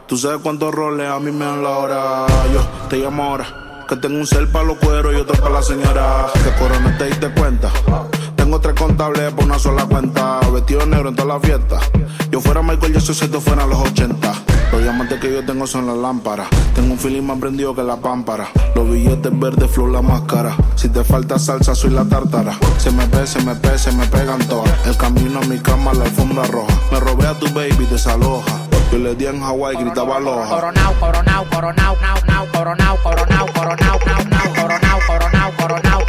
Tú 0.07 0.19
sabes 0.19 0.41
cuántos 0.43 0.73
roles 0.73 1.09
a 1.09 1.19
mí 1.19 1.33
me 1.33 1.45
dan 1.47 1.63
la 1.63 1.71
hora. 1.71 2.27
Yo 2.53 2.61
te 2.89 2.99
llamo 2.99 3.25
ahora 3.25 3.64
tengo 4.01 4.19
un 4.19 4.27
cel 4.27 4.49
para 4.49 4.65
los 4.65 4.79
cueros 4.79 5.15
y 5.15 5.17
otro 5.17 5.41
para 5.41 5.55
la 5.55 5.63
señora. 5.63 6.27
Que 6.43 6.51
corona 6.61 6.97
te 6.99 7.07
diste 7.07 7.31
cuenta. 7.31 7.71
Tengo 8.37 8.61
tres 8.61 8.75
contables 8.75 9.33
por 9.33 9.45
una 9.45 9.59
sola 9.59 9.87
cuenta. 9.87 10.41
Vestido 10.53 10.85
negro 10.85 11.09
en 11.11 11.17
toda 11.17 11.35
la 11.35 11.41
fiesta. 11.41 11.79
Yo 12.31 12.41
fuera 12.41 12.63
Michael 12.63 12.93
Jackson 12.93 13.15
si 13.15 13.25
esto 13.27 13.41
fuera 13.41 13.67
los 13.67 13.79
80. 13.79 14.33
Los 14.73 14.83
diamantes 14.83 15.21
que 15.21 15.33
yo 15.33 15.45
tengo 15.45 15.67
son 15.67 15.87
las 15.87 15.97
lámparas. 15.97 16.49
Tengo 16.75 16.93
un 16.93 16.99
feeling 16.99 17.23
más 17.23 17.39
prendido 17.39 17.75
que 17.75 17.85
la 17.85 17.97
pámpara. 17.97 18.49
Los 18.75 18.91
billetes 18.91 19.39
verdes, 19.39 19.71
flow 19.71 19.87
la 19.87 20.03
máscara. 20.03 20.57
Si 20.75 20.89
te 20.89 21.05
falta 21.05 21.39
salsa, 21.39 21.75
soy 21.75 21.91
la 21.91 22.05
tártara. 22.05 22.59
Se 22.79 22.91
me 22.91 23.07
pe, 23.07 23.27
se 23.27 23.41
me 23.43 23.55
pe, 23.55 23.79
se 23.79 23.93
me 23.93 24.07
pegan 24.07 24.41
todas. 24.49 24.73
El 24.87 24.97
camino 24.97 25.39
a 25.41 25.45
mi 25.45 25.59
cama, 25.61 25.95
la 25.95 26.05
alfombra 26.05 26.45
roja. 26.49 26.75
Me 26.91 26.99
robé 26.99 27.29
a 27.29 27.39
tu 27.39 27.47
baby, 27.55 27.87
desaloja. 27.89 28.64
Yo 28.93 28.99
le 28.99 29.15
di 29.15 29.27
en 29.27 29.43
Hawái, 29.43 29.77
gritaba 29.77 30.19
loja. 30.21 30.49
Coronao, 30.49 30.95
coronao, 31.01 31.45
coronao, 31.51 31.97
nao, 32.01 32.19
nao, 32.27 32.47
coronao, 32.53 32.97
coronao, 33.03 33.47
coronao, 33.53 33.99
nao, 34.07 34.23
nao, 34.29 34.49
coronao, 34.57 34.99
coronao, 35.01 35.01
coronao, 35.01 35.01
nao, 35.09 35.29
nao, 35.33 35.51
coronao, 35.57 36.04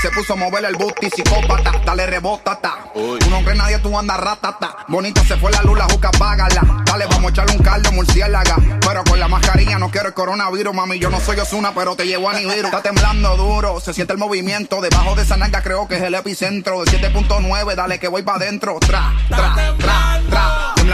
se 0.00 0.10
puso 0.10 0.32
a 0.32 0.36
mover 0.36 0.64
el 0.64 0.76
booty, 0.76 1.10
psicópata, 1.10 1.72
dale 1.84 2.06
rebótata. 2.06 2.78
Tú 2.94 3.30
no 3.30 3.42
crees 3.42 3.58
nadie, 3.58 3.78
tú 3.80 3.98
andas 3.98 4.18
ratata. 4.18 4.76
Bonita 4.88 5.22
se 5.24 5.36
fue 5.36 5.50
la 5.50 5.62
luz, 5.62 5.76
la 5.76 5.84
juca, 5.84 6.10
págala. 6.12 6.82
Dale, 6.86 7.06
vamos 7.06 7.26
a 7.26 7.28
echarle 7.30 7.56
un 7.56 7.62
caldo, 7.62 7.92
murciélaga. 7.92 8.56
Pero 8.80 9.04
con 9.04 9.20
la 9.20 9.28
mascarilla 9.28 9.78
no 9.78 9.90
quiero 9.90 10.08
el 10.08 10.14
coronavirus, 10.14 10.74
mami. 10.74 10.98
Yo 10.98 11.10
no 11.10 11.20
soy 11.20 11.38
Osuna, 11.38 11.72
pero 11.74 11.96
te 11.96 12.06
llevo 12.06 12.30
a 12.30 12.32
Nibiru. 12.32 12.66
Está 12.66 12.80
temblando 12.82 13.36
duro, 13.36 13.78
se 13.80 13.92
siente 13.92 14.14
el 14.14 14.18
movimiento. 14.18 14.80
Debajo 14.80 15.14
de 15.14 15.22
esa 15.22 15.36
nalga 15.36 15.62
creo 15.62 15.86
que 15.86 15.96
es 15.96 16.02
el 16.02 16.14
epicentro. 16.14 16.82
De 16.82 16.90
7.9, 16.90 17.74
dale 17.74 17.98
que 17.98 18.08
voy 18.08 18.22
pa' 18.22 18.36
adentro. 18.36 18.78
Tra, 18.80 19.12
tra, 19.28 19.74
tra, 19.78 20.09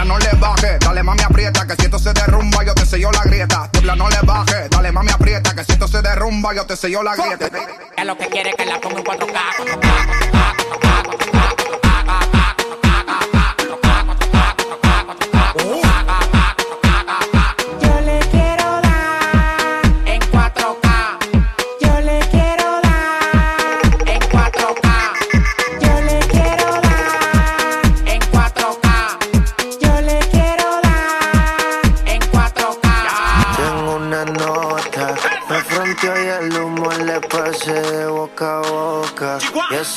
no 0.05 0.17
le 0.17 0.29
baje. 0.39 0.77
Dale, 0.79 1.03
mami, 1.03 1.21
aprieta. 1.21 1.65
Que 1.65 1.75
si 1.75 1.85
esto 1.85 1.99
se 1.99 2.13
derrumba, 2.13 2.63
yo 2.63 2.73
te 2.73 2.85
sello 2.85 3.11
la 3.11 3.23
grieta. 3.23 3.69
Tiembla, 3.71 3.95
no 3.95 4.09
le 4.09 4.21
baje. 4.23 4.67
Dale, 4.69 4.91
mami, 4.91 5.11
aprieta. 5.11 5.53
Que 5.55 5.63
si 5.63 5.71
esto 5.73 5.87
se 5.87 6.01
derrumba, 6.01 6.53
yo 6.53 6.65
te 6.65 6.75
sello 6.75 7.03
la 7.03 7.15
grieta. 7.15 7.49
Es 7.95 8.05
lo 8.05 8.17
que 8.17 8.27
quiere 8.27 8.53
que 8.53 8.65
la 8.65 8.79
ponga 8.79 8.99
en 8.99 9.05
4K. 9.05 10.47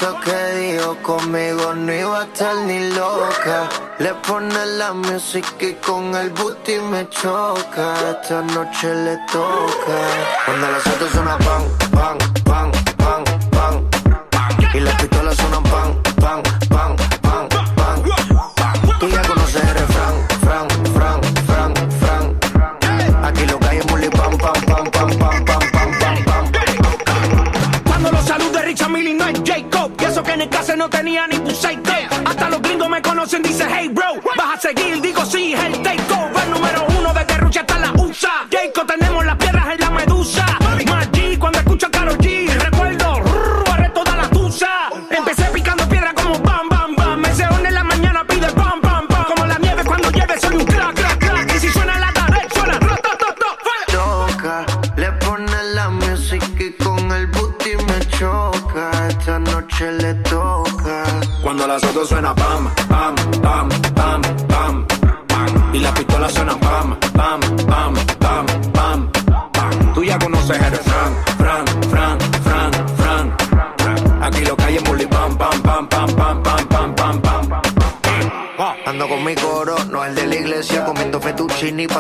Eso 0.01 0.19
que 0.21 0.57
dijo 0.59 0.97
conmigo 1.03 1.75
no 1.75 1.93
iba 1.93 2.21
a 2.21 2.25
estar 2.25 2.57
ni 2.67 2.91
loca. 2.91 3.69
Le 3.99 4.15
pone 4.27 4.67
la 4.79 4.95
música 4.95 5.67
y 5.67 5.75
con 5.75 6.15
el 6.15 6.31
booty 6.31 6.79
me 6.91 7.07
choca. 7.11 7.95
Esta 8.11 8.41
noche 8.41 8.95
le 8.95 9.19
toca. 9.31 9.99
Cuando 10.47 10.71
las 10.71 10.83
pan, 10.85 11.39
pan, 11.39 11.69
pan, 11.91 12.19
pan, 12.19 12.30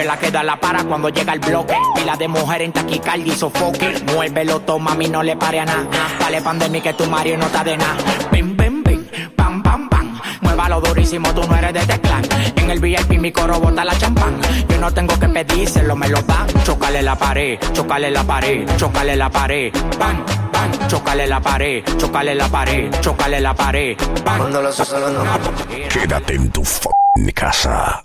es 0.00 0.06
la 0.06 0.18
que 0.18 0.30
da 0.30 0.42
la 0.42 0.58
para 0.58 0.84
cuando 0.84 1.08
llega 1.08 1.32
el 1.32 1.40
bloque. 1.40 1.76
Pila 1.94 2.16
de 2.16 2.28
mujer 2.28 2.62
en 2.62 2.72
taquicardia 2.72 3.32
y 3.32 3.36
sofoque. 3.36 3.94
Muévelo, 4.14 4.60
toma, 4.60 4.92
a 4.92 4.94
mí 4.94 5.08
no 5.08 5.22
le 5.22 5.36
pare 5.36 5.60
a 5.60 5.64
nada. 5.64 5.86
Dale 6.18 6.40
pandemia 6.42 6.80
que 6.80 6.92
tu 6.92 7.06
Mario 7.06 7.36
no 7.38 7.46
está 7.46 7.64
de 7.64 7.76
nada. 7.76 7.96
Bim, 8.30 8.56
bim, 8.56 8.82
bim, 8.82 9.06
pam, 9.36 9.62
pam, 9.62 9.88
pam. 9.88 10.20
Muévalo 10.42 10.80
durísimo, 10.80 11.32
tú 11.34 11.42
no 11.48 11.56
eres 11.56 11.72
de 11.74 11.80
teclán. 11.80 12.22
En 12.56 12.70
el 12.70 12.80
VIP 12.80 13.18
mi 13.18 13.32
coro 13.32 13.58
bota 13.60 13.84
la 13.84 13.96
champán. 13.98 14.40
Yo 14.68 14.78
no 14.78 14.92
tengo 14.92 15.18
que 15.18 15.28
pedírselo, 15.28 15.96
me 15.96 16.08
lo 16.08 16.22
dan. 16.22 16.46
Chocale 16.64 17.02
la 17.02 17.16
pared, 17.16 17.58
chocale 17.72 18.10
la 18.10 18.24
pared, 18.24 18.68
chocale 18.76 19.16
la 19.16 19.30
pared. 19.30 19.72
Bam, 19.98 20.24
bam, 20.52 20.88
chocale 20.88 21.26
la 21.26 21.40
pared, 21.40 21.82
chocale 21.96 22.34
la 22.34 22.48
pared, 22.48 22.90
chocale 23.00 23.40
la 23.40 23.54
pared. 23.54 23.96
Bam. 24.24 24.38
Cuando 24.38 24.62
los 24.62 24.78
no 24.78 25.88
Quédate 25.88 26.34
en 26.34 26.50
tu 26.50 26.62
f***ing 26.62 27.32
casa. 27.32 28.04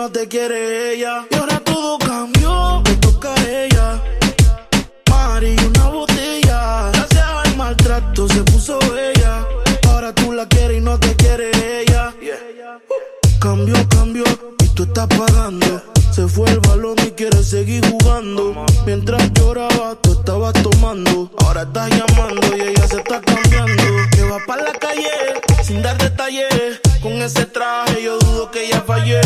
no 0.00 0.10
te 0.10 0.26
quiere 0.28 0.94
ella. 0.94 1.26
Y 1.30 1.34
ahora 1.34 1.60
todo 1.60 1.98
cambió, 1.98 2.80
te 2.84 2.96
toca 2.96 3.34
a 3.34 3.50
ella. 3.50 4.02
Mari, 5.10 5.54
una 5.66 5.88
botella. 5.90 6.90
Gracias 6.90 7.26
al 7.44 7.56
maltrato 7.56 8.26
se 8.26 8.42
puso 8.44 8.78
bella. 8.94 9.44
Ahora 9.88 10.14
tú 10.14 10.32
la 10.32 10.46
quieres 10.46 10.78
y 10.78 10.80
no 10.80 10.98
te 10.98 11.14
quiere 11.16 11.50
ella. 11.82 12.14
Cambió, 13.38 13.74
cambió 13.90 14.24
y 14.64 14.68
tú 14.68 14.84
estás 14.84 15.06
pagando. 15.06 15.82
Se 16.20 16.28
fue 16.28 16.50
el 16.50 16.60
balón 16.60 16.96
y 16.98 17.12
quiere 17.12 17.42
seguir 17.42 17.82
jugando. 17.90 18.66
Mientras 18.84 19.32
lloraba, 19.32 19.96
tú 20.02 20.12
estabas 20.12 20.52
tomando. 20.52 21.30
Ahora 21.38 21.62
estás 21.62 21.88
llamando 21.88 22.46
y 22.58 22.60
ella 22.60 22.86
se 22.88 22.98
está 22.98 23.22
cambiando. 23.22 23.82
Que 24.10 24.24
va 24.24 24.36
para 24.46 24.64
la 24.64 24.72
calle 24.72 25.08
sin 25.62 25.80
dar 25.80 25.96
detalles. 25.96 26.78
Con 27.00 27.12
ese 27.12 27.46
traje 27.46 28.02
yo 28.02 28.18
dudo 28.18 28.50
que 28.50 28.66
ella 28.66 28.84
fallé. 28.86 29.22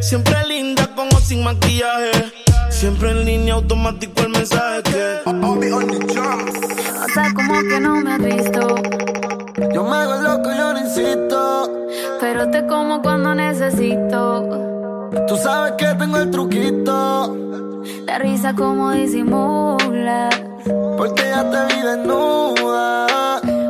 Siempre 0.00 0.36
linda 0.46 0.88
con 0.94 1.08
o 1.08 1.18
sin 1.18 1.42
maquillaje. 1.42 2.12
Siempre 2.70 3.10
en 3.10 3.24
línea 3.24 3.54
automático 3.54 4.22
el 4.22 4.28
mensaje 4.28 4.84
que. 4.84 5.22
O 5.26 5.34
sea, 7.14 7.34
como 7.34 7.60
que 7.62 7.80
no 7.80 7.96
me 7.96 8.12
has 8.12 8.22
visto. 8.22 8.76
Yo 9.74 9.82
me 9.82 9.96
hago 9.96 10.22
loco, 10.22 10.52
yo 10.56 10.72
no 10.72 10.78
insisto. 10.78 11.88
Pero 12.20 12.48
te 12.52 12.64
como 12.68 13.02
cuando 13.02 13.34
necesito. 13.34 14.77
Tú 15.28 15.36
sabes 15.36 15.72
que 15.72 15.86
tengo 15.94 16.16
el 16.16 16.30
truquito. 16.30 17.36
La 18.06 18.18
risa 18.18 18.54
como 18.54 18.92
disimula. 18.92 20.30
Porque 20.96 21.22
ya 21.22 21.42
te 21.50 21.74
vi 21.74 21.82
desnuda. 21.82 23.06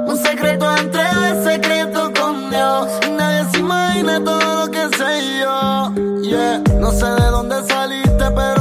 Un 0.06 0.16
secreto 0.18 0.66
entre 0.76 1.02
el 1.02 1.42
secreto 1.42 2.12
con 2.18 2.50
Dios. 2.50 2.86
Nadie 3.16 3.50
se 3.50 3.58
imagina 3.58 4.22
todo 4.22 4.66
lo 4.66 4.70
que 4.70 4.88
sé 4.96 5.40
yo. 5.40 5.92
Yeah, 6.22 6.62
no 6.78 6.92
sé 6.92 7.06
de 7.06 7.30
dónde 7.30 7.56
saliste, 7.66 8.24
pero 8.36 8.57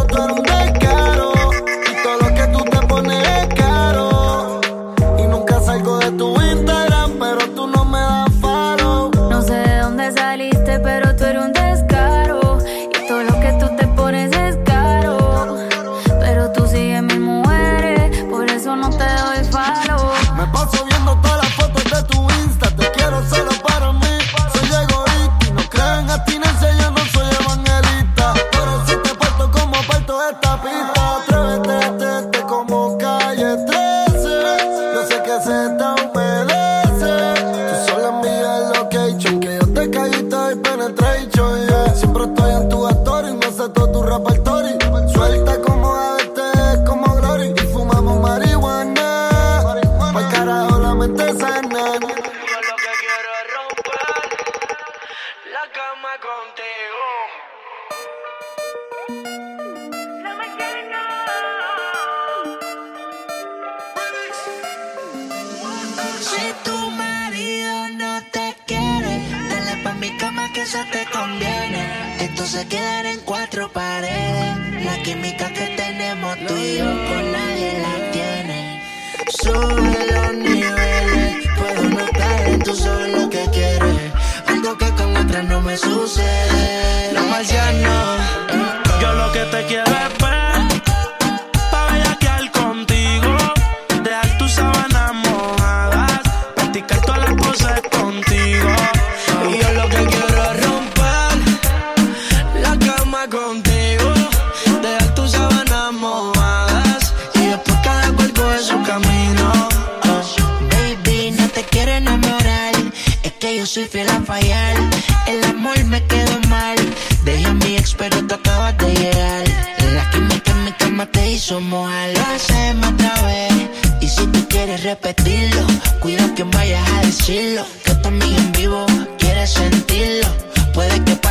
para 44.28 44.36
el 44.36 44.44
tori. 44.44 45.12
Suelta 45.13 45.67
sucede. 85.78 87.12
Los 87.13 87.26
marcianos. 87.28 88.20
Yo 89.02 89.13
lo 89.13 89.32
que 89.32 89.44
te 89.46 89.66
quiero 89.66 89.92
es 89.92 90.17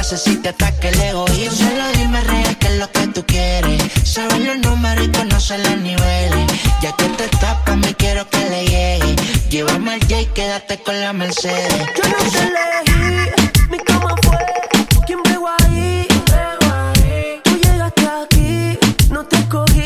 Pase 0.08 0.18
si 0.18 0.36
te 0.36 0.50
ataque 0.50 0.90
el 0.90 1.00
egoísmo. 1.00 1.68
Solo 1.68 1.84
dime 1.96 2.20
real 2.20 2.56
que 2.58 2.66
es 2.68 2.78
lo 2.78 2.88
que 2.92 3.08
tú 3.08 3.26
quieres. 3.26 3.82
Sabes 4.04 4.38
los 4.38 4.56
números 4.58 5.04
y 5.04 5.10
conocer 5.10 5.58
los 5.68 5.78
niveles. 5.78 6.46
Ya 6.80 6.92
que 6.92 7.08
te 7.08 7.26
tapa, 7.38 7.74
me 7.74 7.92
quiero 7.94 8.24
que 8.30 8.38
le 8.48 8.66
llegue. 8.66 9.16
Llévame 9.50 9.94
al 9.94 10.00
J, 10.02 10.32
quédate 10.32 10.80
con 10.84 11.00
la 11.00 11.12
Mercedes. 11.12 11.88
Yo 11.96 12.08
no 12.08 12.18
te 12.30 12.38
elegí, 12.38 13.30
mi 13.68 13.78
cama 13.78 14.14
fue 14.22 14.38
quien 15.08 15.20
bregó 15.24 15.48
ahí. 15.48 16.06
Tú 17.42 17.56
llegaste 17.56 18.06
aquí, 18.06 18.78
no 19.10 19.24
te 19.26 19.36
escogí, 19.38 19.85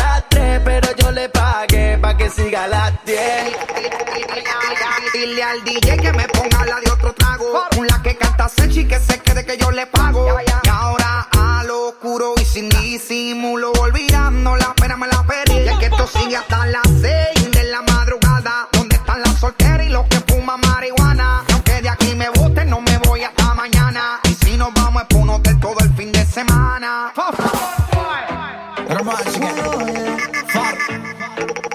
pero 0.63 0.87
yo 0.95 1.11
le 1.11 1.29
pagué 1.29 1.97
pa' 1.97 2.15
que 2.17 2.29
siga 2.29 2.67
las 2.67 2.93
10. 3.05 3.17
Dile 5.13 5.43
al 5.43 5.63
DJ 5.63 5.97
que 5.97 6.13
me 6.13 6.27
ponga 6.27 6.65
la 6.65 6.79
de 6.79 6.91
otro 6.91 7.13
trago. 7.13 7.63
Una 7.77 8.01
que 8.01 8.15
canta 8.15 8.47
Sechi 8.49 8.85
que 8.87 8.99
se 8.99 9.19
quede 9.19 9.45
que 9.45 9.57
yo 9.57 9.71
le 9.71 9.85
pago. 9.87 10.27
Y 10.45 10.69
ahora 10.69 11.27
a 11.31 11.63
lo 11.65 11.89
oscuro 11.89 12.33
y 12.39 12.45
sin 12.45 12.69
disimulo, 12.69 13.71
olvidando 13.79 14.55
la 14.55 14.73
pena 14.75 14.97
me 14.97 15.07
la 15.07 15.23
pedí. 15.23 15.59
Y 15.59 15.67
es 15.67 15.77
que 15.79 15.85
esto 15.85 16.07
sigue 16.07 16.37
hasta 16.37 16.65
las 16.67 16.87
6 16.87 17.51
de 17.51 17.63
la 17.65 17.81
madrugada. 17.81 18.67
¿Dónde 18.71 18.95
están 18.95 19.21
las 19.21 19.37
solteras 19.39 19.85
y 19.85 19.89
los 19.89 20.05
que 20.07 20.19
fuman 20.21 20.59
marihuana? 20.61 21.43
Y 21.47 21.51
aunque 21.53 21.81
de 21.81 21.89
aquí 21.89 22.15
me 22.15 22.29
boten, 22.29 22.69
no 22.69 22.81
me 22.81 22.97
voy 22.99 23.23
hasta 23.23 23.53
mañana. 23.53 24.19
Y 24.23 24.45
si 24.45 24.57
nos 24.57 24.73
vamos 24.73 25.01
es 25.03 25.07
por 25.09 25.21
un 25.21 25.29
hotel 25.31 25.59
todo 25.59 25.79
el 25.79 25.93
fin 25.95 26.11
de 26.11 26.25
semana. 26.25 27.11
Far, 27.15 27.33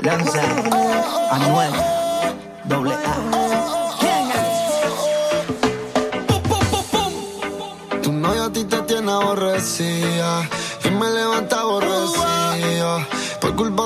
Lanza, 0.06 0.40
Anuel, 1.32 1.72
doble 2.62 2.94
A. 2.94 3.14
Tu 8.02 8.12
novio 8.12 8.44
a 8.44 8.52
ti 8.52 8.62
te 8.66 8.82
tiene 8.82 9.10
aborrecida 9.10 10.48
y 10.84 10.90
me 10.90 11.10
levanta 11.10 11.58
aborrecida 11.58 13.04
por 13.40 13.56
culpa 13.56 13.85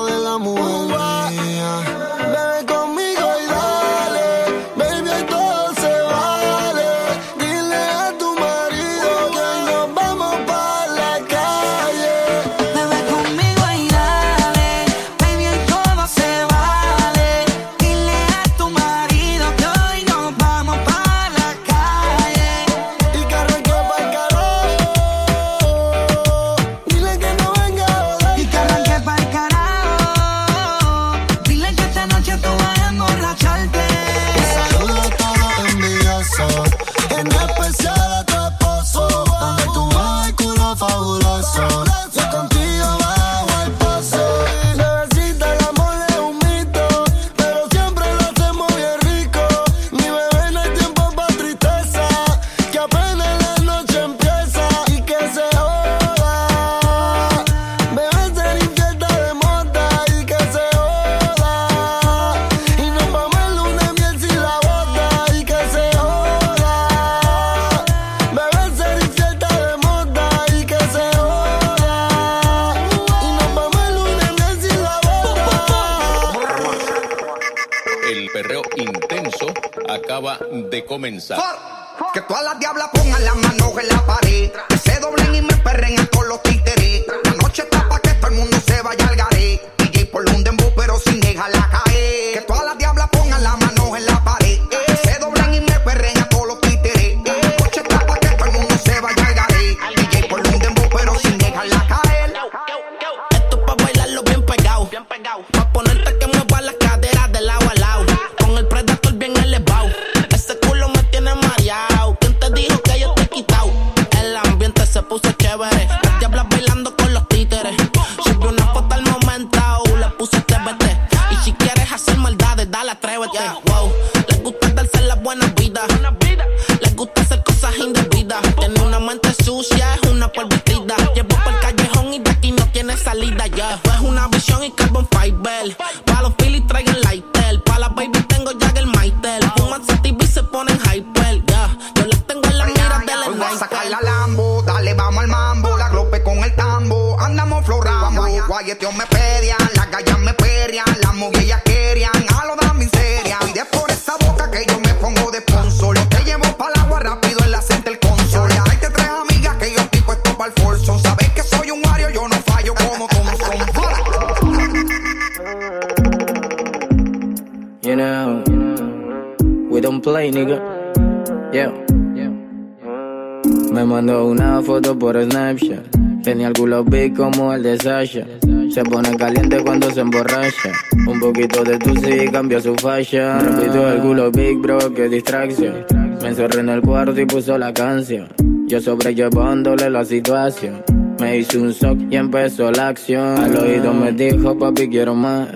foto 174.71 174.97
por 174.97 175.21
Snapchat. 175.21 175.83
Tenía 176.23 176.47
el 176.47 176.53
culo 176.53 176.85
big 176.85 177.13
como 177.13 177.53
el 177.53 177.61
de 177.61 177.75
Sasha. 177.77 178.25
Se 178.69 178.81
pone 178.83 179.17
caliente 179.17 179.61
cuando 179.65 179.91
se 179.91 179.99
emborracha. 179.99 180.71
Un 181.05 181.19
poquito 181.19 181.61
de 181.65 181.77
tu 181.77 181.93
sí 181.97 182.29
cambia 182.31 182.61
su 182.61 182.73
fascia. 182.75 183.37
Repito 183.39 183.91
el 183.91 183.99
culo 183.99 184.31
big, 184.31 184.59
bro, 184.59 184.93
qué 184.93 185.09
distracción. 185.09 185.85
Me 186.21 186.29
encerré 186.29 186.61
en 186.61 186.69
el 186.69 186.81
cuarto 186.81 187.19
y 187.19 187.25
puso 187.25 187.57
la 187.57 187.73
canción. 187.73 188.29
Yo 188.67 188.79
sobrellevándole 188.79 189.89
la 189.89 190.05
situación. 190.05 190.81
Me 191.19 191.39
hice 191.39 191.57
un 191.57 191.73
sock 191.73 191.99
y 192.09 192.15
empezó 192.15 192.71
la 192.71 192.87
acción. 192.87 193.39
Al 193.39 193.57
oído 193.57 193.93
me 193.93 194.13
dijo, 194.13 194.57
papi, 194.57 194.87
quiero 194.87 195.15
más. 195.15 195.49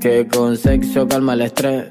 Que 0.00 0.26
con 0.26 0.56
sexo 0.56 1.06
calma 1.06 1.34
el 1.34 1.42
estrés. 1.42 1.84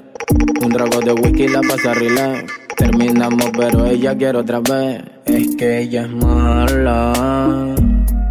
Un 0.64 0.72
trago 0.72 0.98
de 1.00 1.12
whisky 1.12 1.46
la 1.46 1.60
pasa 1.60 1.94
relax. 1.94 2.65
Terminamos, 2.76 3.50
pero 3.56 3.86
ella 3.86 4.14
quiere 4.14 4.36
otra 4.38 4.60
vez. 4.60 5.02
Es 5.24 5.56
que 5.56 5.80
ella 5.80 6.02
es 6.02 6.10
mala. 6.10 7.74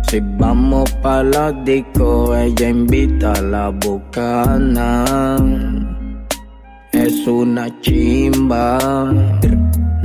Si 0.07 0.21
vamos 0.37 0.91
pa' 1.01 1.23
la 1.23 1.51
disco, 1.51 2.35
ella 2.35 2.69
invita 2.69 3.33
a 3.33 3.41
la 3.41 3.69
bucana. 3.69 5.37
Es 6.91 7.25
una 7.25 7.67
chimba. 7.81 8.77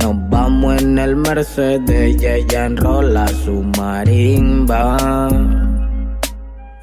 Nos 0.01 0.29
vamos 0.31 0.81
en 0.81 0.97
el 0.97 1.15
Mercedes 1.15 2.19
y 2.19 2.25
ella 2.25 2.65
enrola 2.65 3.27
su 3.27 3.63
marimba. 3.77 5.29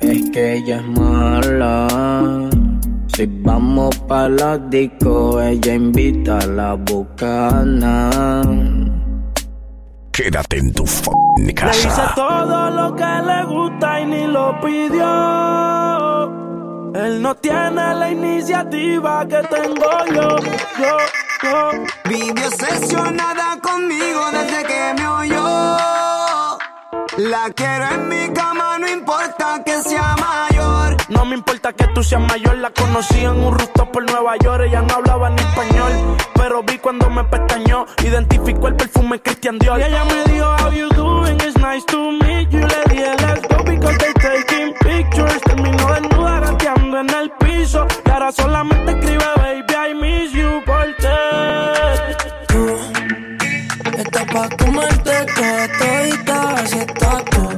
Es 0.01 0.31
que 0.31 0.55
ella 0.59 0.77
es 0.77 0.87
mala. 0.97 2.48
Si 3.19 3.27
vamos 3.27 3.99
pa' 4.07 4.29
la 4.29 4.57
disco, 4.57 5.43
ella 5.43 5.75
invita 5.75 6.39
a 6.39 6.47
la 6.47 6.75
bucana. 6.75 8.11
Quédate 10.13 10.59
en 10.59 10.73
tu 10.73 10.87
fucking 10.87 11.47
Le 11.47 11.51
hice 11.51 11.89
casa. 11.89 12.13
todo 12.15 12.71
lo 12.71 12.95
que 12.95 13.05
le 13.31 13.45
gusta 13.47 14.01
y 14.03 14.07
ni 14.07 14.25
lo 14.29 14.61
pidió. 14.61 16.31
Él 16.95 17.21
no 17.21 17.35
tiene 17.35 17.93
la 17.97 18.09
iniciativa 18.09 19.27
que 19.27 19.43
tengo 19.49 19.91
yo, 20.15 20.37
yo, 20.79 20.97
yo. 21.43 21.71
Vive 22.09 22.47
obsesionada 22.47 23.59
conmigo 23.61 24.31
desde 24.31 24.63
que 24.63 24.95
me 24.97 25.09
oyó. 25.09 25.77
La 27.17 27.51
quiero 27.53 27.85
en 27.97 28.09
mi 28.09 28.33
cama, 28.33 28.79
no 28.79 28.89
importa 28.89 29.61
que 29.65 29.83
sea 29.83 30.15
mayor. 30.21 30.48
No 31.09 31.25
me 31.25 31.37
importa 31.37 31.73
que 31.73 31.87
tú 31.89 32.03
seas 32.03 32.21
mayor, 32.21 32.59
la 32.59 32.71
conocí 32.71 33.21
en 33.21 33.31
un 33.31 33.57
rooftop 33.59 33.91
por 33.91 34.05
Nueva 34.11 34.37
York, 34.45 34.65
ella 34.67 34.83
no 34.83 34.95
hablaba 34.95 35.31
ni 35.31 35.41
español, 35.41 35.93
pero 36.35 36.63
vi 36.63 36.77
cuando 36.79 37.09
me 37.09 37.25
pestañó, 37.25 37.87
identificó 38.05 38.69
el 38.69 38.77
perfume 38.77 39.21
Christian 39.21 39.59
Dior. 39.59 39.81
Y 39.81 39.85
ella 39.85 40.05
me 40.05 40.33
dijo, 40.33 40.57
how 40.59 40.71
you 40.71 40.89
doing, 40.91 41.37
it's 41.37 41.57
nice 41.57 41.85
to 41.87 42.13
meet 42.13 42.51
you, 42.51 42.61
le 42.61 42.95
dije, 42.95 43.15
let's 43.23 43.49
go 43.49 43.65
because 43.65 43.97
they 43.99 44.13
taking 44.15 44.75
pictures, 44.81 45.41
terminó 45.43 45.95
desnuda 45.95 46.41
gateando 46.41 47.01
en 47.01 47.11
el 47.11 47.31
piso, 47.39 47.87
y 48.05 48.11
ahora 48.11 48.31
solamente 48.31 48.93
escribe, 48.93 49.25
baby, 49.37 49.75
I 49.75 49.95
miss 49.95 50.33
you, 50.33 50.63
porque... 50.67 51.09
Está 53.99 54.25
pa' 54.27 54.49
comerte 54.57 55.27
toda 55.35 55.69
todita 55.79 56.55
tatu 56.99 57.49
Te 57.49 57.58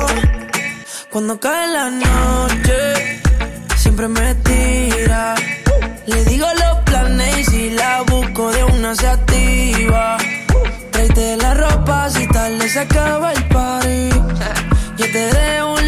Cuando 1.11 1.37
cae 1.41 1.67
la 1.73 1.89
noche, 1.89 3.21
siempre 3.75 4.07
me 4.07 4.33
tira. 4.35 5.35
Le 6.05 6.23
digo 6.23 6.47
los 6.57 6.77
planes 6.85 7.37
y 7.37 7.43
si 7.43 7.69
la 7.71 8.01
busco 8.03 8.49
de 8.49 8.63
una 8.63 8.95
se 8.95 9.07
activa. 9.07 10.17
Tráete 10.91 11.35
la 11.35 11.53
ropa 11.53 12.09
si 12.09 12.25
tarde 12.27 12.69
se 12.69 12.79
acaba 12.79 13.33
el 13.33 13.45
party. 13.49 14.09
Yo 14.95 15.05
te 15.11 15.33
dejo 15.33 15.80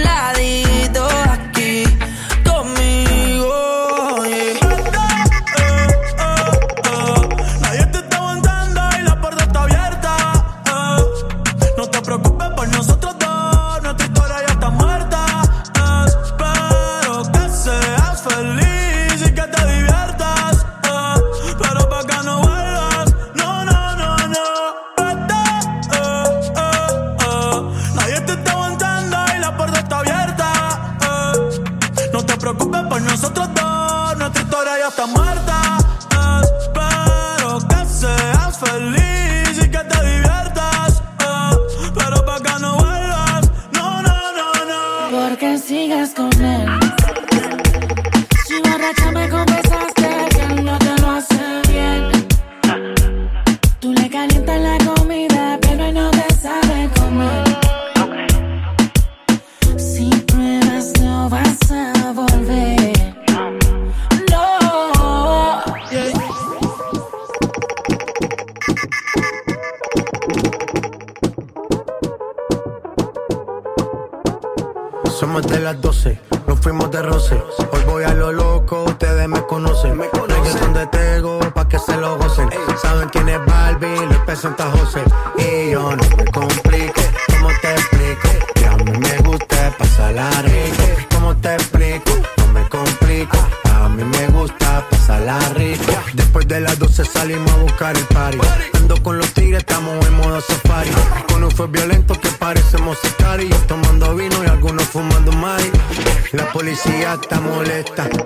off 38.63 38.75
a 38.75 38.79
loop. 38.79 39.02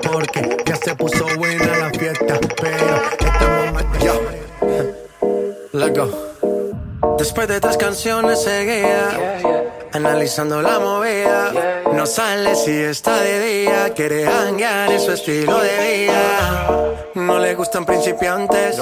Porque 0.03 0.57
ya 0.65 0.75
se 0.75 0.95
puso 0.95 1.25
buena 1.37 1.77
la 1.77 1.89
fiesta. 1.91 2.39
Pero 2.61 3.01
estamos 3.19 3.73
más 3.73 3.85
go. 5.95 7.17
Después 7.17 7.47
de 7.47 7.59
tres 7.59 7.77
canciones 7.77 8.41
seguía 8.43 9.39
analizando 9.93 10.61
la 10.61 10.79
movida. 10.79 11.51
No 11.93 12.05
sale 12.05 12.55
si 12.55 12.71
está 12.71 13.21
de 13.21 13.39
día, 13.39 13.93
quiere 13.95 14.27
hanguear 14.27 14.91
en 14.91 14.99
su 14.99 15.11
estilo 15.11 15.59
de 15.59 16.05
vida. 16.05 16.95
No 17.15 17.39
le 17.39 17.55
gustan 17.55 17.85
principiantes, 17.85 18.81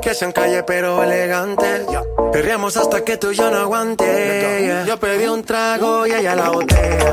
que 0.00 0.14
sean 0.14 0.32
calle 0.32 0.62
pero 0.62 1.02
elegantes. 1.02 1.82
Perreamos 2.32 2.76
hasta 2.76 3.04
que 3.04 3.16
tú 3.16 3.30
y 3.30 3.36
yo 3.36 3.50
no 3.50 3.58
aguante. 3.58 4.84
Yo 4.86 4.98
pedí 4.98 5.26
un 5.26 5.44
trago 5.44 6.06
y 6.06 6.12
ella 6.12 6.34
la 6.34 6.50
botella. 6.50 7.12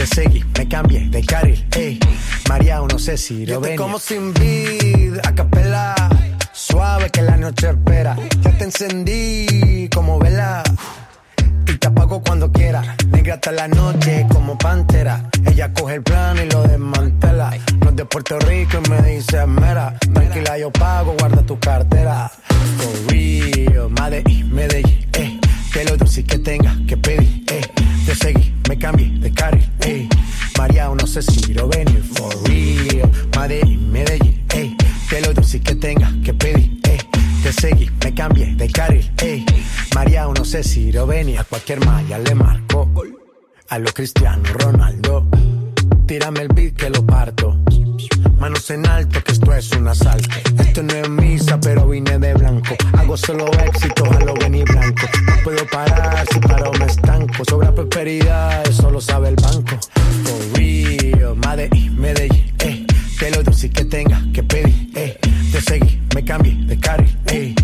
Te 0.00 0.06
seguí, 0.06 0.42
me 0.56 0.66
cambié 0.66 1.10
de 1.10 1.22
carril, 1.22 1.62
ey. 1.76 2.00
María, 2.48 2.80
no 2.90 2.98
sé 2.98 3.18
si 3.18 3.44
lo 3.44 3.60
venir. 3.60 3.78
como 3.78 3.98
sin 3.98 4.32
vid, 4.32 5.18
a 5.22 5.34
capela. 5.34 5.94
Suave 6.54 7.10
que 7.10 7.20
la 7.20 7.36
noche 7.36 7.68
espera. 7.68 8.16
Ya 8.40 8.56
te 8.56 8.64
encendí 8.64 9.90
como 9.94 10.18
vela 10.18 10.62
y 11.66 11.76
te 11.76 11.86
apago 11.86 12.22
cuando 12.22 12.50
quiera. 12.50 12.96
Negra 13.10 13.34
hasta 13.34 13.52
la 13.52 13.68
noche 13.68 14.26
como 14.30 14.56
pantera. 14.56 15.28
Ella 15.44 15.70
coge 15.74 15.96
el 15.96 16.02
plano 16.02 16.44
y 16.44 16.48
lo 16.48 16.62
desmantela. 16.62 17.50
No 17.80 17.90
es 17.90 17.96
de 17.96 18.04
Puerto 18.06 18.38
Rico 18.38 18.78
y 18.82 18.88
me 18.88 19.02
dice 19.02 19.44
mera. 19.46 19.98
Tranquila, 20.14 20.56
yo 20.56 20.70
pago, 20.72 20.99
María, 31.20 31.20
no 31.20 31.22
sé 31.22 31.32
si 31.32 31.54
lo 31.54 31.68
venir. 31.68 32.02
For 32.02 32.32
real, 32.44 33.10
Medellín, 33.36 33.92
Medellín, 33.92 34.44
eh. 34.54 34.76
Que 35.08 35.20
lo 35.20 35.34
dulce 35.34 35.60
que 35.60 35.74
tenga 35.74 36.12
que 36.24 36.32
pedir, 36.32 36.80
eh. 36.84 36.98
Te 37.42 37.52
seguí, 37.52 37.90
me 38.02 38.14
cambié 38.14 38.54
de 38.54 38.68
carril, 38.70 39.10
ey. 39.22 39.44
María, 39.94 40.26
no 40.26 40.44
sé 40.44 40.62
si 40.62 40.92
lo 40.92 41.06
venía, 41.06 41.44
cualquier 41.44 41.84
malla 41.84 42.18
le 42.18 42.34
marco. 42.34 42.90
A 43.68 43.78
lo 43.78 43.92
Cristiano 43.92 44.42
Ronaldo, 44.54 45.26
tírame 46.06 46.40
el 46.42 46.48
beat 46.48 46.74
que 46.74 46.90
lo 46.90 47.04
parto. 47.04 47.56
Manos 48.38 48.70
en 48.70 48.86
alto, 48.86 49.22
que 49.22 49.32
esto 49.32 49.54
es 49.54 49.70
un 49.72 49.88
asalto. 49.88 50.28
Esto 50.58 50.82
no 50.82 50.94
es 50.94 51.08
misa, 51.08 51.60
pero 51.60 51.86
vine 51.86 52.18
de 52.18 52.34
blanco. 52.34 52.74
Hago 52.96 53.16
solo 53.16 53.46
éxito, 53.64 54.04
a 54.10 54.20
lo 54.20 54.34
venir 54.34 54.64
blanco. 54.64 55.06
No 55.26 55.34
puedo 55.44 55.66
parar, 55.66 56.26
si 56.32 56.40
paro 56.40 56.72
me 56.78 56.86
estanco. 56.86 57.44
Sobra 57.44 57.74
prosperidad, 57.74 58.66
eso 58.66 58.90
lo 58.90 59.00
sabe 59.00 59.28
el 59.28 59.36
banco. 59.36 59.78
For 60.24 60.59
real, 61.56 61.90
Medellín, 61.96 62.52
eh. 62.60 62.86
Que 63.18 63.30
lo 63.30 63.42
dulce 63.42 63.70
que 63.70 63.84
tenga 63.84 64.22
que 64.32 64.42
pedir, 64.42 64.90
eh. 64.94 65.18
Te 65.52 65.60
seguí, 65.60 66.00
me 66.14 66.24
cambié 66.24 66.54
de 66.66 66.78
carril, 66.78 67.18
ey. 67.26 67.54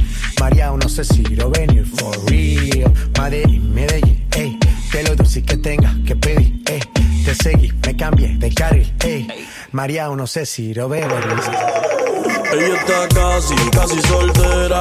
María, 0.40 0.70
no 0.70 0.88
sé 0.88 1.04
si 1.04 1.22
lo 1.22 1.50
venir 1.50 1.86
for 1.86 2.14
real. 2.28 2.92
Medellín, 3.18 3.72
Medellín, 3.72 4.26
ey. 4.32 4.58
Que 4.90 5.02
lo 5.04 5.14
dulce 5.14 5.42
que 5.42 5.56
tenga 5.56 5.94
que 6.06 6.16
pedir, 6.16 6.62
ey. 6.66 6.80
Te 7.24 7.34
seguí, 7.34 7.72
me 7.86 7.96
cambié 7.96 8.36
de 8.36 8.52
carril, 8.52 8.92
ey. 9.04 9.26
María, 9.72 10.08
no 10.08 10.26
sé 10.26 10.46
si 10.46 10.74
lo 10.74 10.88
venir. 10.88 11.10
Ella 12.52 12.76
está 12.76 13.08
casi, 13.08 13.54
casi 13.70 14.00
soltera. 14.02 14.80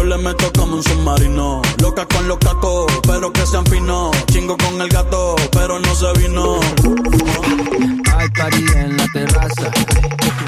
Yo 0.00 0.06
le 0.06 0.16
meto 0.16 0.50
como 0.58 0.76
un 0.76 0.82
submarino. 0.82 1.60
Loca 1.82 2.06
con 2.06 2.26
los 2.26 2.38
cacos, 2.38 2.90
pero 3.06 3.30
que 3.34 3.44
se 3.44 3.58
afinó. 3.58 4.10
Chingo 4.32 4.56
con 4.56 4.80
el 4.80 4.88
gato, 4.88 5.36
pero 5.52 5.78
no 5.78 5.94
se 5.94 6.10
vino. 6.18 6.58
Hay 8.16 8.30
party 8.30 8.64
en 8.76 8.96
la 8.96 9.06
terraza. 9.12 9.70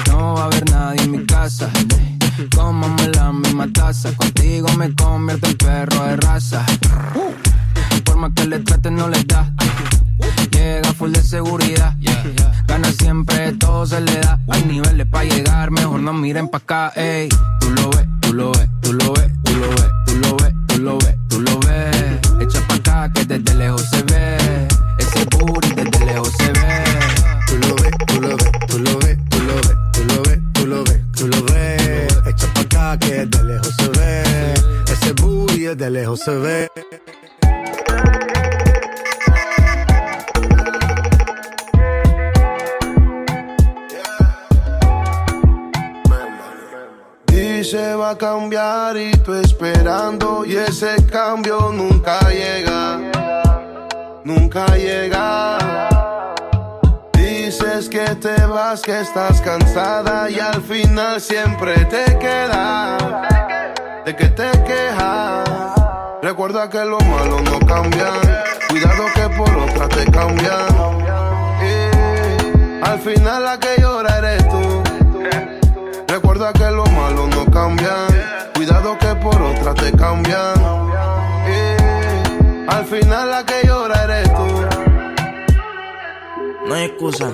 No 0.07 0.33
va 0.33 0.41
a 0.41 0.45
haber 0.45 0.67
nadie 0.71 1.03
en 1.03 1.11
mi 1.11 1.25
casa. 1.27 1.69
Cómame 2.55 3.09
la 3.09 3.31
misma 3.31 3.71
taza. 3.71 4.11
Contigo 4.15 4.69
me 4.75 4.91
convierto 4.95 5.45
en 5.45 5.57
perro 5.57 6.03
de 6.03 6.15
raza. 6.15 6.65
Por 8.05 8.15
más 8.15 8.31
que 8.35 8.47
le 8.47 8.57
traten, 8.57 8.95
no 8.95 9.07
les 9.07 9.27
da. 9.27 9.53
Llega 10.49 10.93
full 10.93 11.11
de 11.11 11.21
seguridad. 11.21 11.95
Gana 12.65 12.91
siempre, 12.91 13.51
todo 13.53 13.85
se 13.85 14.01
le 14.01 14.19
da. 14.19 14.39
Hay 14.49 14.63
niveles 14.63 15.05
para 15.05 15.25
llegar, 15.25 15.69
mejor 15.69 15.99
no 15.99 16.11
miren 16.11 16.47
pa' 16.47 16.57
acá, 16.57 16.91
ey. 16.95 17.29
Tú 17.59 17.69
lo 17.69 17.89
ves, 17.91 18.07
tú 18.21 18.33
lo 18.33 18.51
ves, 18.51 18.67
tú 18.83 18.93
lo 18.93 19.13
ves, 19.13 19.31
tú 19.43 19.55
lo 19.55 19.69
ves, 19.69 19.89
tú 20.05 20.15
lo 20.17 20.35
ves, 20.37 20.53
tú 20.67 20.77
lo 20.79 20.97
ves, 20.97 21.15
tú 21.29 21.41
lo 21.41 21.59
ves. 21.59 22.19
Echa 22.41 22.67
pa' 22.67 22.75
acá 22.75 23.11
que 23.13 23.25
desde 23.25 23.55
lejos 23.55 23.81
se 23.89 24.03
ve. 24.03 24.37
Ese 24.99 25.25
booty 25.31 25.69
desde 25.73 26.05
lejos 26.05 26.31
se 26.37 26.51
ve. 26.51 26.83
Tú 27.47 27.57
lo 27.57 27.75
ves, 27.75 27.91
tú 28.07 28.21
lo 28.21 28.37
ves, 28.37 28.49
tú 28.69 28.79
lo 28.79 28.99
ves, 28.99 29.17
tú 29.31 29.39
lo 29.43 29.55
ves, 29.55 29.77
tú 29.93 30.03
lo 30.05 30.23
ves, 30.23 30.39
tú 30.53 30.67
lo 30.67 30.83
ves, 30.83 31.01
tú 31.15 31.27
lo 31.27 31.43
ves. 31.45 32.17
Echa 32.27 32.53
pa' 32.53 32.61
acá 32.61 32.99
que 32.99 33.25
desde 33.25 33.43
lejos 33.43 33.75
se 33.77 33.87
ve. 33.89 34.53
Ese 34.91 35.13
booty 35.13 35.59
desde 35.61 35.89
lejos 35.89 36.19
se 36.19 36.35
ve. 36.35 36.69
Se 47.63 47.95
va 47.95 48.11
a 48.11 48.17
cambiar 48.17 48.97
y 48.97 49.11
tú 49.11 49.33
esperando 49.35 50.43
y 50.45 50.57
ese 50.57 50.95
cambio 51.05 51.71
nunca 51.71 52.19
llega. 52.29 52.99
nunca 54.23 54.65
llega. 54.75 55.57
Dices 57.13 57.87
que 57.89 58.05
te 58.15 58.45
vas, 58.45 58.81
que 58.81 58.99
estás 58.99 59.39
cansada 59.41 60.29
y 60.29 60.39
al 60.39 60.61
final 60.61 61.21
siempre 61.21 61.85
te 61.85 62.05
queda. 62.17 62.97
De 64.05 64.15
que 64.15 64.25
te 64.29 64.51
quejas. 64.63 65.49
Recuerda 66.21 66.69
que 66.69 66.83
lo 66.83 66.99
malo 66.99 67.39
no 67.41 67.59
cambian. 67.65 68.19
Cuidado 68.67 69.05
que 69.15 69.29
por 69.37 69.49
otra 69.57 69.87
te 69.87 70.05
cambian. 70.11 70.67
Y 71.61 72.85
al 72.85 72.99
final 72.99 73.43
la 73.43 73.57
que 73.57 73.81
llora 73.81 74.17
eres 74.17 74.49
tú. 74.49 74.83
Recuerda 76.13 76.53
que 76.53 76.69
lo 76.69 76.85
malo 76.85 77.25
no 77.25 77.32
cambian. 77.53 78.07
Cuidado 78.55 78.97
que 78.97 79.15
por 79.15 79.41
otra 79.41 79.73
te 79.75 79.91
cambian. 79.91 80.55
Y 81.47 82.69
al 82.69 82.85
final 82.85 83.29
la 83.29 83.45
que 83.45 83.67
llora 83.67 84.03
eres 84.03 84.33
tú. 84.33 84.47
No 86.67 86.75
hay 86.75 86.85
excusa. 86.85 87.29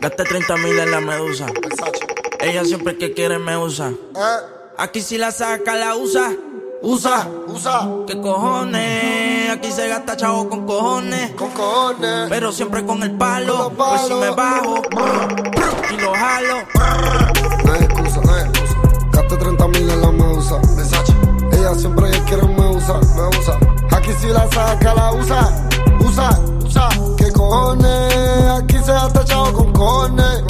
Gasté 0.00 0.24
30 0.24 0.56
mil 0.56 0.78
en 0.78 0.90
la 0.90 1.00
medusa. 1.00 1.46
Ella 2.40 2.64
siempre 2.64 2.96
que 2.96 3.14
quiere 3.14 3.38
me 3.38 3.56
usa. 3.56 3.92
Aquí 4.76 5.00
si 5.00 5.18
la 5.18 5.30
saca, 5.30 5.74
la 5.74 5.96
usa. 5.96 6.32
Usa, 6.80 7.28
usa. 7.48 7.88
¿Qué 8.06 8.20
cojones? 8.20 9.50
Aquí 9.50 9.72
se 9.72 9.88
gasta 9.88 10.16
chavo 10.16 10.48
con 10.48 10.64
cojones. 10.66 11.32
Con 11.32 11.50
cojones. 11.50 12.28
Pero 12.28 12.52
siempre 12.52 12.84
con 12.86 13.02
el 13.02 13.16
palo. 13.16 13.72
Pues 13.76 14.02
si 14.02 14.14
me 14.14 14.30
bajo 14.30 14.82
y 15.90 16.00
lo 16.00 16.14
jalo. 16.14 17.37
Gasté 19.18 19.36
30 19.36 19.68
mil 19.68 19.90
en 19.90 20.00
la 20.00 20.12
medusa. 20.12 20.60
Versace. 20.76 21.12
Ella 21.50 21.74
siempre 21.74 22.08
que 22.08 22.22
quiere 22.22 22.46
me 22.46 22.68
usa, 22.68 23.00
me 23.16 23.36
usa. 23.36 23.58
Aquí 23.90 24.12
si 24.20 24.28
la 24.28 24.48
saca, 24.52 24.94
la 24.94 25.12
usa. 25.12 25.66
Usa, 25.98 26.40
usa. 26.64 26.88
¿Qué 27.16 27.32
cojones? 27.32 28.14
Aquí 28.58 28.76
se 28.78 28.92
gasta 28.92 29.24
chavo 29.24 29.52
con 29.52 29.72
cojones. 29.72 30.47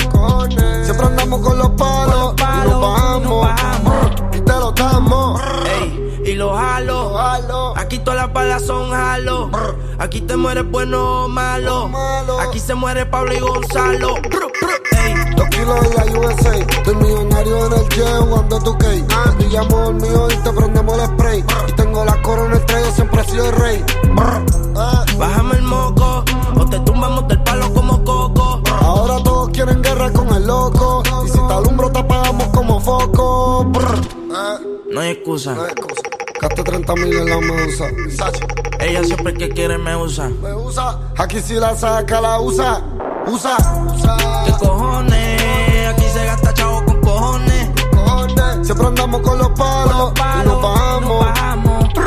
Con 1.29 1.59
los 1.59 1.69
palos. 1.71 2.35
y 2.39 2.69
nos 2.69 2.81
bajamos. 2.81 4.11
Y 4.33 4.41
te 4.41 4.53
lo 4.53 4.73
damos. 4.73 5.41
Ey, 5.67 6.23
y 6.25 6.35
lo 6.35 6.55
jalo. 6.55 7.77
Aquí 7.77 7.99
todas 7.99 8.23
las 8.23 8.33
balas 8.33 8.63
son 8.65 8.91
jalo. 8.91 9.51
Aquí 9.99 10.23
te 10.23 10.37
mueres 10.37 10.69
bueno 10.71 11.25
o 11.25 11.29
malo. 11.29 11.91
Aquí 12.41 12.59
se 12.59 12.75
muere 12.75 13.05
Pablo 13.05 13.35
y 13.35 13.41
Gonzalo. 13.41 14.15
Dos 15.37 15.49
kilos 15.51 15.85
en 15.85 15.95
la 15.95 16.19
USA. 16.19 16.57
Estoy 16.57 16.95
millonario 16.95 17.67
en 17.67 17.73
el 17.75 17.89
jet 17.91 18.17
jugando 18.21 18.59
tu 18.61 18.79
cake. 18.79 19.05
Brillamos 19.37 19.89
el 19.91 19.95
mío 19.97 20.29
y 20.31 20.37
te 20.37 20.51
prendemos 20.51 20.99
el 20.99 21.07
spray. 21.09 21.45
Y 21.69 21.73
tengo 21.73 22.05
la 22.07 22.23
corona 22.23 22.57
estrella, 22.57 22.91
siempre 22.93 23.21
he 23.21 23.25
sido 23.25 23.51
el 23.51 23.57
rey. 23.57 23.85
Bájame 25.19 25.57
el 25.57 25.63
moco 25.63 26.25
o 26.57 26.65
te 26.71 26.81
tumbamos 26.81 27.29
del 27.29 27.43
palo 27.43 27.73
como 27.75 28.03
coco. 28.03 28.63
Ahora 28.81 29.23
todos 29.23 29.51
quieren 29.51 29.83
guerra 29.83 30.11
con 30.13 30.29
el 30.35 30.47
loco. 30.47 30.78
Como 32.59 32.81
foco. 32.81 33.71
No 34.91 35.01
hay 35.01 35.11
excusa. 35.11 35.55
Gasté 36.41 36.65
30 36.65 36.95
mil 36.97 37.17
en 37.17 37.31
la 37.31 37.41
medusa. 37.41 37.87
Ella 38.81 39.05
siempre 39.05 39.33
que 39.35 39.49
quiere 39.49 39.79
me 39.79 39.95
usa. 39.95 40.29
Me 40.29 40.53
usa. 40.55 40.99
Aquí 41.19 41.41
si 41.41 41.55
la 41.55 41.77
saca, 41.77 42.21
la 42.21 42.41
usa. 42.41 42.83
Usa. 43.29 43.57
¿Qué 44.45 44.53
cojones? 44.59 45.87
Aquí 45.87 46.05
se 46.13 46.25
gasta 46.25 46.53
chavo 46.55 46.85
con 46.85 47.01
cojones. 47.01 47.71
Siempre 48.63 48.87
andamos 48.89 49.21
con 49.21 49.39
los 49.39 49.51
palos. 49.51 50.13
y 50.17 50.47
nos 50.49 50.63
bajamos. 50.63 51.27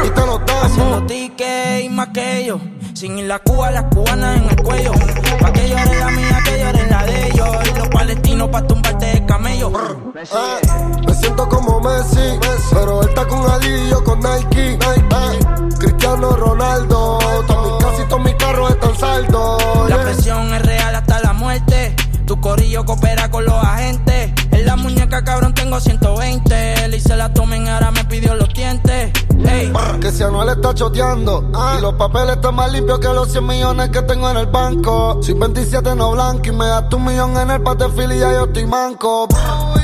Y 0.06 0.10
te 0.10 0.22
lo 0.26 0.38
damos. 0.39 0.66
Haciendo 0.66 1.06
tickets 1.06 1.84
y 1.86 1.89
más 1.89 2.10
que 2.10 2.39
ellos. 2.39 2.60
Sin 2.93 3.18
ir 3.18 3.26
la 3.26 3.39
Cuba, 3.39 3.72
las 3.72 3.86
cubanas 3.86 4.38
en 4.38 4.49
el 4.49 4.56
cuello. 4.62 4.91
Pa' 5.39 5.54
que 5.54 5.70
llore 5.70 5.97
la 5.97 6.10
mía, 6.10 6.39
que 6.43 6.60
llore 6.60 6.88
la 6.89 7.06
de 7.06 7.28
ellos. 7.28 7.47
Y 7.74 7.80
los 7.80 7.88
palestinos 7.88 8.49
pa' 8.49 8.68
tumbarte 8.68 9.11
camello. 9.32 9.71
Eh, 10.15 10.61
me 11.07 11.13
siento 11.15 11.47
como 11.47 11.79
Messi, 11.79 12.39
pero 12.73 13.01
él 13.01 13.09
está 13.09 13.25
con 13.27 13.49
Ali 13.49 13.69
y 13.69 13.89
yo 13.89 14.03
con 14.03 14.19
Nike. 14.19 14.73
Eh, 14.73 15.39
Cristiano 15.79 16.36
Ronaldo, 16.36 17.17
todo 17.47 17.79
mi 17.79 17.86
casi 17.86 18.03
todos 18.09 18.23
mis 18.23 18.36
carros 18.36 18.71
están 18.71 18.95
saldos. 18.97 19.89
La 19.89 19.95
yeah. 19.95 20.03
presión 20.03 20.53
es 20.53 20.61
real 20.63 20.95
hasta 20.95 21.21
la 21.21 21.34
muerte. 21.34 21.95
Tu 22.25 22.39
corillo 22.41 22.84
coopera 22.86 23.32
con 23.32 23.45
los 23.45 23.55
agentes. 23.63 24.32
En 24.51 24.65
la 24.65 24.75
muñeca, 24.75 25.23
cabrón, 25.23 25.53
tengo 25.53 25.79
120. 25.79 26.89
Le 26.89 26.97
hice 26.97 27.15
la 27.15 27.34
tomen, 27.34 27.69
ahora 27.69 27.91
me 27.91 28.03
pidió 28.05 28.36
los 28.36 28.53
dientes. 28.53 29.11
Ey, 29.50 29.74
Que 30.00 30.12
si 30.12 30.24
Anuel 30.24 30.50
está 30.50 30.74
choteando 30.74 31.50
Y 31.78 31.82
los 31.82 31.94
papeles 31.96 32.36
están 32.36 32.56
más 32.56 32.72
limpios 32.72 33.00
que 33.00 33.08
los 33.08 33.32
100 33.32 33.46
millones 33.46 33.89
que 33.89 34.02
tengo 34.04 34.30
en 34.30 34.38
el 34.38 34.48
banco 34.48 35.20
Soy 35.22 35.34
27 35.34 35.96
no 35.96 36.12
blanco 36.12 36.48
y 36.48 36.52
me 36.52 36.66
das 36.66 36.94
un 36.94 37.06
millón 37.06 37.38
en 37.38 37.52
el 37.52 37.62
pate 37.62 37.89
fili 37.89 38.16
y 38.16 38.20
ya 38.20 38.32
yo 38.32 38.46
estoy 38.46 38.66
manco 38.66 39.28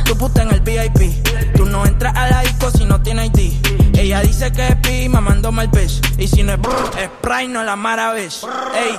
tu 0.08 0.16
puta 0.16 0.42
en 0.44 0.52
el 0.52 0.62
VIP. 0.62 1.24
Tú 1.56 1.66
no 1.66 1.86
entras 1.86 2.16
a 2.16 2.30
la 2.30 2.42
disco 2.42 2.72
si 2.72 2.86
no 2.86 3.02
tienes 3.02 3.30
ID. 3.32 3.54
Ella 3.98 4.22
dice 4.22 4.52
que 4.52 4.68
es 4.68 4.76
pi, 4.78 5.10
mamándome 5.10 5.64
el 5.64 5.70
pez. 5.70 6.02
Y 6.18 6.28
si 6.28 6.44
no 6.44 6.54
es 6.54 6.62
brr, 6.62 6.92
es 7.00 7.10
Pride, 7.22 7.50
no 7.50 7.64
la 7.64 7.76
maravilla. 7.76 8.30
Ey, 8.76 8.98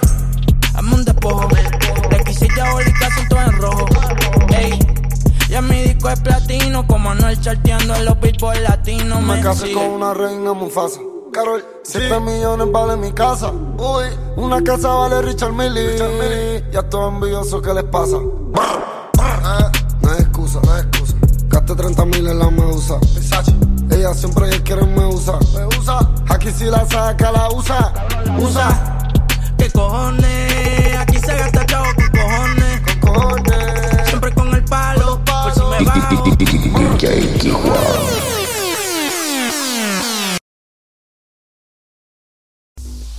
hazme 0.75 0.95
un 0.95 1.05
despojo. 1.05 1.49
X6 1.49 2.55
diabólicas 2.55 3.15
son 3.15 3.29
todas 3.29 3.49
en 3.49 3.53
rojo. 3.59 3.87
Ey, 4.51 4.79
ya 5.49 5.62
mi 5.62 5.82
disco 5.82 6.09
es 6.11 6.20
platino. 6.20 6.86
Como 6.86 7.11
Anuel 7.11 7.40
charteando 7.40 7.94
en 7.94 8.05
los 8.05 8.20
billboard 8.20 8.61
latinos. 8.62 9.20
Me 9.22 9.36
me 9.36 9.40
casé 9.42 9.72
con 9.72 9.84
una 9.86 10.14
reina 10.14 10.53
Mufasa. 10.53 11.01
Carol, 11.32 11.62
7 11.84 12.20
millones 12.20 12.72
vale 12.72 12.96
mi 12.96 13.12
casa. 13.12 13.51
Uy, 13.51 14.05
una 14.36 14.62
casa 14.62 14.88
vale 14.88 15.20
Richard 15.22 15.53
Millie 15.53 16.64
Ya 16.72 16.82
todo 16.88 17.09
envidioso, 17.11 17.61
¿qué 17.61 17.74
les 17.74 17.84
pasa? 17.84 18.16
Eh, 18.16 19.70
No 20.03 20.11
hay 20.11 20.20
excusa, 20.20 20.59
no 20.64 20.72
hay 20.72 20.80
excusa. 20.82 21.14
Gasté 21.49 21.74
30 21.74 22.05
mil 22.07 22.26
en 22.28 22.38
la 22.38 22.51
medusa. 22.51 22.99
Ella 23.90 24.14
siempre 24.14 24.49
que 24.51 24.62
quiere 24.62 24.84
me 24.84 25.05
usa. 25.07 25.38
Me 25.55 25.66
usa. 25.78 25.99
Aquí 26.28 26.51
si 26.51 26.64
la 26.64 26.86
saca, 26.86 27.30
la 27.30 27.51
usa. 27.51 27.92
Usa. 28.40 29.09
¿Qué 29.59 29.70
cojones? 29.70 30.47
DJ 36.99 37.39
Tijuana. 37.39 38.28